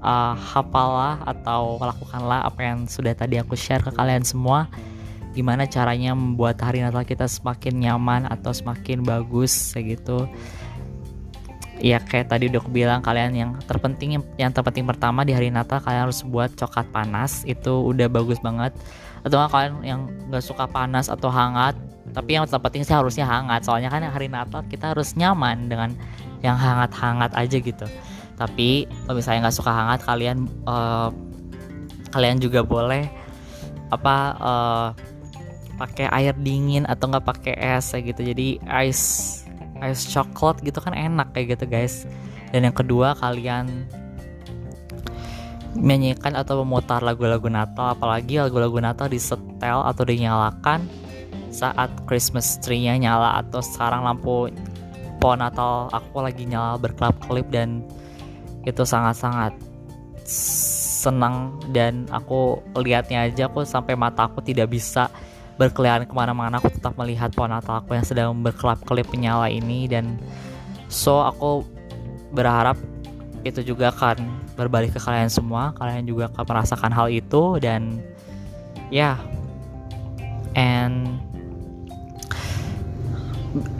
uh, 0.00 0.32
hafalah 0.32 1.20
atau 1.28 1.76
lakukanlah 1.76 2.48
apa 2.48 2.60
yang 2.64 2.88
sudah 2.88 3.12
tadi 3.12 3.36
aku 3.36 3.52
share 3.52 3.84
ke 3.84 3.92
kalian 3.92 4.24
semua. 4.24 4.64
Gimana 5.36 5.68
caranya 5.68 6.16
membuat 6.16 6.56
hari 6.64 6.80
Natal 6.80 7.04
kita 7.04 7.28
semakin 7.28 7.84
nyaman 7.84 8.24
atau 8.32 8.50
semakin 8.56 9.04
bagus 9.04 9.76
kayak 9.76 10.00
gitu. 10.00 10.24
Ya 11.78 12.00
kayak 12.00 12.32
tadi 12.32 12.48
udah 12.50 12.58
aku 12.64 12.72
bilang 12.74 13.04
kalian 13.04 13.36
yang 13.36 13.50
terpenting 13.68 14.18
yang 14.34 14.50
terpenting 14.50 14.88
pertama 14.88 15.22
di 15.22 15.36
hari 15.36 15.52
Natal 15.52 15.78
kalian 15.84 16.08
harus 16.08 16.24
buat 16.24 16.48
coklat 16.56 16.88
panas. 16.90 17.44
Itu 17.44 17.92
udah 17.92 18.08
bagus 18.08 18.40
banget 18.40 18.72
atau 19.28 19.44
kalian 19.46 19.74
yang 19.84 20.00
nggak 20.32 20.44
suka 20.44 20.64
panas 20.64 21.12
atau 21.12 21.28
hangat 21.28 21.76
tapi 22.12 22.36
yang 22.36 22.48
terpenting 22.48 22.84
sih 22.84 22.96
harusnya 22.96 23.28
hangat. 23.28 23.68
Soalnya 23.68 23.92
kan 23.92 24.04
hari 24.04 24.28
Natal 24.32 24.64
kita 24.68 24.96
harus 24.96 25.14
nyaman 25.16 25.68
dengan 25.68 25.92
yang 26.40 26.56
hangat-hangat 26.56 27.34
aja 27.36 27.56
gitu. 27.58 27.86
Tapi 28.38 28.86
kalau 29.04 29.18
misalnya 29.18 29.48
nggak 29.48 29.56
suka 29.56 29.72
hangat 29.74 30.00
kalian 30.06 30.46
uh, 30.64 31.10
kalian 32.14 32.38
juga 32.38 32.64
boleh 32.64 33.10
apa 33.92 34.16
uh, 34.38 34.88
pakai 35.78 36.10
air 36.10 36.34
dingin 36.42 36.86
atau 36.86 37.10
nggak 37.10 37.26
pakai 37.26 37.54
es 37.58 37.90
kayak 37.90 38.14
gitu. 38.14 38.34
Jadi 38.34 38.48
ice 38.86 39.06
ice 39.82 40.10
coklat 40.10 40.62
gitu 40.62 40.78
kan 40.78 40.94
enak 40.94 41.34
kayak 41.34 41.58
gitu 41.58 41.66
guys. 41.66 42.06
Dan 42.54 42.64
yang 42.64 42.76
kedua 42.76 43.12
kalian 43.18 43.84
menyanyikan 45.76 46.32
atau 46.38 46.64
memutar 46.64 47.04
lagu-lagu 47.04 47.48
Natal 47.50 47.92
apalagi 47.92 48.40
lagu-lagu 48.40 48.80
Natal 48.80 49.10
disetel 49.12 49.84
atau 49.84 50.02
dinyalakan 50.06 50.88
saat 51.52 51.92
Christmas 52.08 52.60
tree-nya 52.60 52.96
nyala 52.96 53.40
atau 53.40 53.60
sekarang 53.60 54.04
lampu 54.04 54.48
pohon 55.20 55.40
Natal 55.40 55.92
aku 55.92 56.24
lagi 56.24 56.48
nyala 56.48 56.80
berkelap-kelip 56.80 57.48
dan 57.52 57.84
itu 58.64 58.84
sangat-sangat 58.84 59.56
senang 60.98 61.56
dan 61.72 62.04
aku 62.12 62.60
lihatnya 62.76 63.30
aja 63.30 63.48
aku 63.48 63.64
sampai 63.64 63.96
mata 63.96 64.28
aku 64.28 64.44
tidak 64.44 64.68
bisa 64.68 65.08
berkeliaran 65.58 66.06
ke 66.06 66.14
mana-mana. 66.14 66.62
Aku 66.62 66.70
tetap 66.70 66.94
melihat 66.94 67.34
pohon 67.34 67.50
natal 67.50 67.82
aku 67.82 67.98
yang 67.98 68.06
sedang 68.06 68.30
berkelap-kelip 68.38 69.10
menyala 69.10 69.50
ini 69.50 69.90
dan 69.90 70.16
so 70.86 71.20
aku 71.24 71.66
berharap 72.30 72.78
itu 73.46 73.60
juga 73.62 73.90
akan 73.94 74.18
berbalik 74.58 74.94
ke 74.94 75.00
kalian 75.02 75.30
semua. 75.30 75.74
Kalian 75.78 76.06
juga 76.06 76.30
akan 76.32 76.44
merasakan 76.46 76.92
hal 76.94 77.08
itu 77.12 77.58
dan 77.62 78.02
ya. 78.88 79.14
Yeah. 79.14 79.18
and 80.58 81.22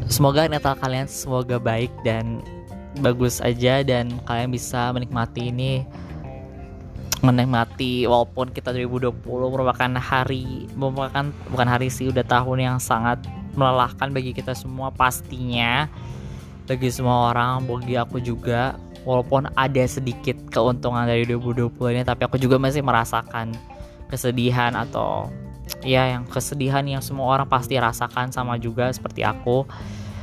semoga 0.07 0.47
Natal 0.47 0.79
kalian 0.79 1.11
semoga 1.11 1.59
baik 1.59 1.90
dan 2.07 2.40
bagus 3.03 3.42
aja 3.42 3.83
dan 3.83 4.14
kalian 4.27 4.55
bisa 4.55 4.94
menikmati 4.94 5.51
ini. 5.51 5.83
Menikmati 7.18 8.07
walaupun 8.07 8.55
kita 8.55 8.71
2020 8.71 9.27
merupakan 9.27 9.90
hari 9.99 10.71
merupakan 10.79 11.35
bukan 11.51 11.66
hari 11.66 11.90
sih 11.90 12.14
udah 12.14 12.23
tahun 12.23 12.59
yang 12.62 12.79
sangat 12.79 13.18
melelahkan 13.59 14.14
bagi 14.14 14.31
kita 14.31 14.55
semua 14.55 14.94
pastinya. 14.94 15.90
Bagi 16.71 16.94
semua 16.94 17.35
orang 17.35 17.66
bagi 17.66 17.99
aku 17.99 18.23
juga 18.23 18.79
walaupun 19.06 19.50
ada 19.54 19.84
sedikit 19.87 20.38
keuntungan 20.50 21.06
dari 21.06 21.26
2020 21.26 21.74
ini 21.94 22.02
tapi 22.02 22.26
aku 22.26 22.40
juga 22.40 22.58
masih 22.58 22.82
merasakan 22.82 23.54
kesedihan 24.08 24.72
atau 24.74 25.28
ya 25.84 26.16
yang 26.16 26.24
kesedihan 26.24 26.84
yang 26.88 27.04
semua 27.04 27.37
orang 27.38 27.48
pasti 27.48 27.76
rasakan 27.76 28.32
sama 28.32 28.56
juga 28.56 28.88
seperti 28.90 29.22
aku. 29.22 29.68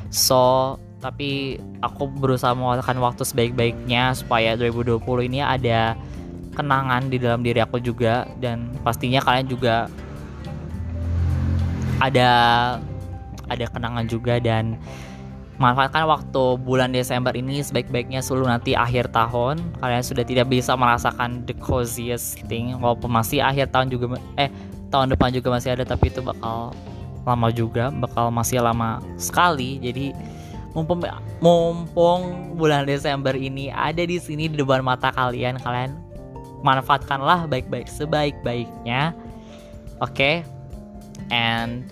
So 0.10 0.76
tapi 1.00 1.62
aku 1.86 2.10
berusaha 2.10 2.58
menggunakan 2.58 2.98
waktu 2.98 3.24
sebaik-baiknya 3.30 4.18
supaya 4.18 4.58
2020 4.58 5.30
ini 5.30 5.40
ada 5.46 5.94
kenangan 6.58 7.14
di 7.14 7.22
dalam 7.22 7.46
diri 7.46 7.62
aku 7.62 7.78
juga. 7.78 8.26
Dan 8.42 8.74
pastinya 8.82 9.22
kalian 9.22 9.46
juga 9.46 9.86
ada 12.02 12.30
ada 13.46 13.66
kenangan 13.70 14.10
juga 14.10 14.42
dan 14.42 14.82
manfaatkan 15.58 16.04
waktu 16.08 16.60
bulan 16.62 16.92
Desember 16.92 17.32
ini 17.32 17.64
sebaik-baiknya 17.64 18.20
seluruh 18.20 18.50
nanti 18.50 18.76
akhir 18.76 19.12
tahun. 19.16 19.60
Kalian 19.80 20.04
sudah 20.04 20.24
tidak 20.28 20.52
bisa 20.52 20.76
merasakan 20.76 21.44
the 21.48 21.56
coziest 21.58 22.42
thing 22.52 22.76
walaupun 22.80 23.12
masih 23.12 23.40
akhir 23.40 23.72
tahun 23.72 23.92
juga 23.92 24.20
eh 24.36 24.52
tahun 24.92 25.16
depan 25.16 25.32
juga 25.32 25.56
masih 25.56 25.76
ada 25.76 25.84
tapi 25.88 26.12
itu 26.12 26.20
bakal 26.20 26.76
lama 27.26 27.50
juga 27.50 27.90
bakal 27.92 28.30
masih 28.30 28.60
lama 28.60 29.00
sekali. 29.16 29.80
Jadi 29.80 30.12
mumpung 30.76 31.04
mumpung 31.40 32.54
bulan 32.60 32.84
Desember 32.84 33.32
ini 33.32 33.72
ada 33.72 34.04
di 34.04 34.20
sini 34.20 34.52
di 34.52 34.60
depan 34.60 34.84
mata 34.84 35.08
kalian 35.16 35.56
kalian 35.64 35.96
manfaatkanlah 36.62 37.48
baik-baik 37.48 37.88
sebaik-baiknya. 37.88 39.16
Oke? 40.04 40.44
Okay? 40.44 40.56
and 41.32 41.86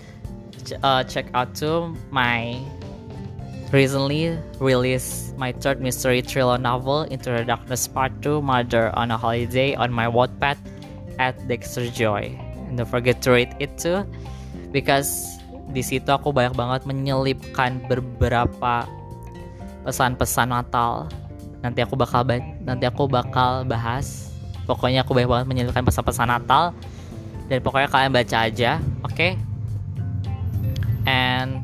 uh, 0.82 1.02
check 1.04 1.26
out 1.34 1.54
to 1.54 1.94
my 2.10 2.58
recently 3.74 4.38
released 4.62 5.34
my 5.34 5.50
third 5.50 5.82
mystery 5.82 6.22
thriller 6.22 6.54
novel 6.54 7.02
Into 7.10 7.34
the 7.34 7.42
Darkness 7.42 7.90
Part 7.90 8.14
2 8.22 8.38
Mother 8.38 8.94
on 8.94 9.10
a 9.10 9.18
Holiday 9.18 9.74
on 9.74 9.90
my 9.90 10.06
Wattpad 10.06 10.54
at 11.18 11.34
Dexter 11.50 11.90
Joy. 11.90 12.38
And 12.70 12.78
don't 12.78 12.86
forget 12.86 13.18
to 13.26 13.34
rate 13.34 13.50
it 13.58 13.74
too 13.74 14.06
because 14.70 15.26
di 15.74 15.82
situ 15.82 16.06
aku 16.06 16.30
banyak 16.30 16.54
banget 16.54 16.86
menyelipkan 16.86 17.82
beberapa 17.90 18.86
pesan-pesan 19.82 20.54
Natal. 20.54 21.10
Nanti 21.58 21.82
aku 21.82 21.98
bakal 21.98 22.22
nanti 22.62 22.86
aku 22.86 23.10
bakal 23.10 23.66
bahas. 23.66 24.30
Pokoknya 24.70 25.02
aku 25.02 25.18
banyak 25.18 25.26
banget 25.28 25.46
menyelipkan 25.50 25.82
pesan-pesan 25.82 26.30
Natal. 26.30 26.70
Dan 27.50 27.58
pokoknya 27.58 27.90
kalian 27.90 28.14
baca 28.14 28.36
aja 28.46 28.78
oke? 29.02 29.18
Okay? 29.18 29.34
and 31.06 31.60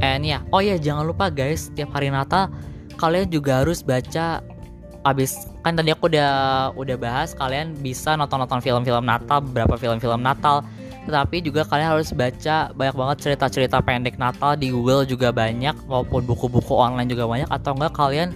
and 0.00 0.24
ya 0.24 0.38
yeah. 0.38 0.40
oh 0.52 0.60
ya 0.60 0.74
yeah, 0.74 0.78
jangan 0.80 1.04
lupa 1.08 1.28
guys 1.28 1.72
setiap 1.72 1.92
hari 1.94 2.12
Natal 2.12 2.52
kalian 3.00 3.28
juga 3.32 3.64
harus 3.64 3.80
baca 3.80 4.44
abis 5.00 5.48
kan 5.64 5.72
tadi 5.72 5.92
aku 5.96 6.12
udah 6.12 6.32
udah 6.76 6.96
bahas 7.00 7.32
kalian 7.32 7.72
bisa 7.80 8.16
nonton-nonton 8.20 8.60
film-film 8.60 9.04
Natal 9.04 9.40
beberapa 9.40 9.80
film-film 9.80 10.20
Natal 10.20 10.60
tetapi 11.08 11.40
juga 11.40 11.64
kalian 11.64 11.96
harus 11.96 12.12
baca 12.12 12.68
banyak 12.76 12.96
banget 12.96 13.16
cerita-cerita 13.24 13.80
pendek 13.80 14.20
Natal 14.20 14.60
di 14.60 14.68
Google 14.68 15.08
juga 15.08 15.32
banyak 15.32 15.88
maupun 15.88 16.28
buku-buku 16.28 16.76
online 16.76 17.08
juga 17.08 17.24
banyak 17.24 17.48
atau 17.48 17.72
enggak 17.72 17.96
kalian 17.96 18.28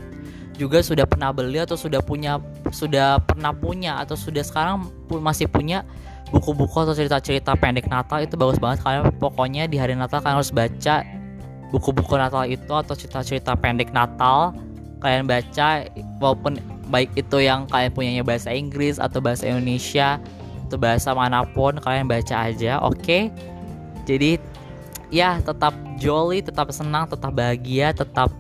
juga 0.57 0.81
sudah 0.81 1.05
pernah 1.05 1.35
beli 1.35 1.61
atau 1.61 1.77
sudah 1.77 2.01
punya 2.01 2.41
sudah 2.73 3.21
pernah 3.21 3.53
punya 3.53 4.01
atau 4.01 4.17
sudah 4.17 4.41
sekarang 4.41 4.89
pun 5.05 5.21
masih 5.21 5.51
punya 5.51 5.85
buku-buku 6.33 6.73
atau 6.73 6.97
cerita-cerita 6.97 7.53
pendek 7.61 7.87
Natal 7.93 8.25
itu 8.25 8.41
bagus 8.41 8.57
banget 8.57 8.81
kalian 8.81 9.13
pokoknya 9.21 9.69
di 9.69 9.77
hari 9.77 9.93
Natal 9.93 10.25
kalian 10.25 10.41
harus 10.41 10.55
baca 10.55 11.05
buku-buku 11.75 12.15
Natal 12.15 12.47
itu 12.47 12.71
atau 12.71 12.95
cerita-cerita 12.95 13.59
pendek 13.59 13.91
Natal 13.91 14.55
kalian 15.03 15.27
baca 15.27 15.91
walaupun 16.23 16.63
baik 16.87 17.11
itu 17.19 17.43
yang 17.43 17.67
kalian 17.67 17.91
punyanya 17.91 18.23
bahasa 18.23 18.55
Inggris 18.55 19.03
atau 19.03 19.19
bahasa 19.19 19.51
Indonesia 19.51 20.23
atau 20.71 20.79
bahasa 20.79 21.11
mana 21.11 21.43
pun 21.43 21.75
kalian 21.83 22.07
baca 22.07 22.47
aja 22.47 22.79
oke 22.79 22.95
okay? 23.03 23.35
jadi 24.07 24.39
ya 25.11 25.43
tetap 25.43 25.75
jolly 25.99 26.39
tetap 26.39 26.71
senang 26.71 27.11
tetap 27.11 27.35
bahagia 27.35 27.91
tetap 27.91 28.31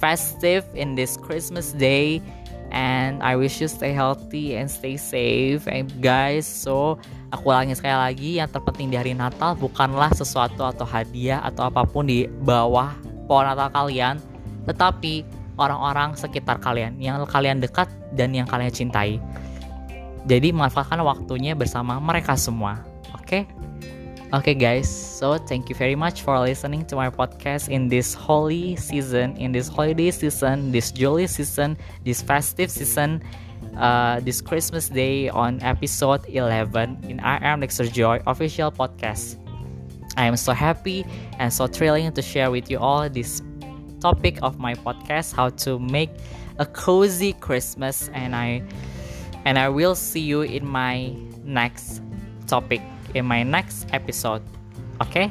festive 0.00 0.64
in 0.72 0.96
this 0.96 1.20
Christmas 1.20 1.76
day 1.76 2.24
and 2.72 3.20
I 3.20 3.36
wish 3.36 3.60
you 3.60 3.68
stay 3.68 3.92
healthy 3.92 4.56
and 4.56 4.72
stay 4.72 4.96
safe 4.96 5.68
and 5.68 5.92
guys 6.00 6.48
so 6.48 6.96
aku 7.30 7.50
ulangi 7.50 7.78
sekali 7.78 7.94
lagi 7.94 8.30
yang 8.42 8.50
terpenting 8.50 8.90
di 8.90 8.96
hari 8.98 9.14
Natal 9.14 9.54
bukanlah 9.54 10.10
sesuatu 10.14 10.66
atau 10.66 10.82
hadiah 10.82 11.42
atau 11.46 11.70
apa 11.70 11.86
pun 11.86 12.06
di 12.06 12.26
bawah 12.42 12.94
pohon 13.30 13.46
Natal 13.46 13.70
kalian 13.70 14.18
tetapi 14.66 15.24
orang-orang 15.56 16.18
sekitar 16.18 16.58
kalian 16.58 16.98
yang 16.98 17.22
kalian 17.26 17.62
dekat 17.62 17.86
dan 18.16 18.34
yang 18.34 18.48
kalian 18.48 18.72
cintai. 18.72 19.22
Jadi 20.28 20.52
manfaatkan 20.52 21.00
waktunya 21.00 21.56
bersama 21.56 21.96
mereka 21.96 22.36
semua. 22.36 22.84
Oke? 23.16 23.24
Okay? 23.24 23.42
Oke 24.30 24.54
okay 24.54 24.78
guys, 24.78 24.86
so 24.86 25.42
thank 25.42 25.66
you 25.66 25.74
very 25.74 25.98
much 25.98 26.22
for 26.22 26.38
listening 26.38 26.86
to 26.86 26.94
my 26.94 27.10
podcast 27.10 27.66
in 27.66 27.90
this 27.90 28.14
holy 28.14 28.78
season, 28.78 29.34
in 29.34 29.50
this 29.50 29.66
holiday 29.66 30.14
season, 30.14 30.70
this 30.70 30.94
jolly 30.94 31.26
season, 31.26 31.74
this 32.06 32.22
festive 32.22 32.70
season, 32.70 33.18
uh, 33.76 34.20
this 34.20 34.40
Christmas 34.40 34.88
day 34.88 35.28
on 35.28 35.60
episode 35.62 36.24
11 36.28 37.04
in 37.08 37.20
I 37.20 37.44
Am 37.44 37.60
Dexter 37.60 37.86
Joy 37.86 38.20
official 38.26 38.70
podcast. 38.70 39.36
I 40.16 40.26
am 40.26 40.36
so 40.36 40.52
happy 40.52 41.06
and 41.38 41.52
so 41.52 41.66
thrilling 41.66 42.12
to 42.12 42.22
share 42.22 42.50
with 42.50 42.70
you 42.70 42.78
all 42.78 43.08
this 43.08 43.42
topic 44.00 44.38
of 44.42 44.58
my 44.58 44.74
podcast 44.74 45.34
how 45.34 45.50
to 45.50 45.78
make 45.78 46.10
a 46.58 46.66
cozy 46.66 47.32
christmas 47.34 48.10
and 48.12 48.34
i 48.34 48.62
and 49.44 49.58
i 49.58 49.68
will 49.68 49.94
see 49.94 50.20
you 50.20 50.42
in 50.42 50.66
my 50.66 51.14
next 51.44 52.02
topic 52.46 52.80
in 53.14 53.24
my 53.24 53.42
next 53.42 53.86
episode 53.92 54.42
okay? 55.00 55.30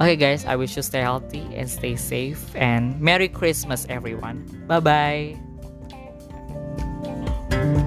Okay 0.00 0.16
guys 0.16 0.44
i 0.46 0.56
wish 0.56 0.76
you 0.76 0.82
stay 0.82 1.00
healthy 1.00 1.46
and 1.54 1.70
stay 1.70 1.96
safe 1.96 2.54
and 2.56 3.00
merry 3.00 3.28
christmas 3.28 3.86
everyone. 3.88 4.42
Bye 4.66 4.80
bye 4.80 5.51
thank 7.52 7.76
you 7.76 7.81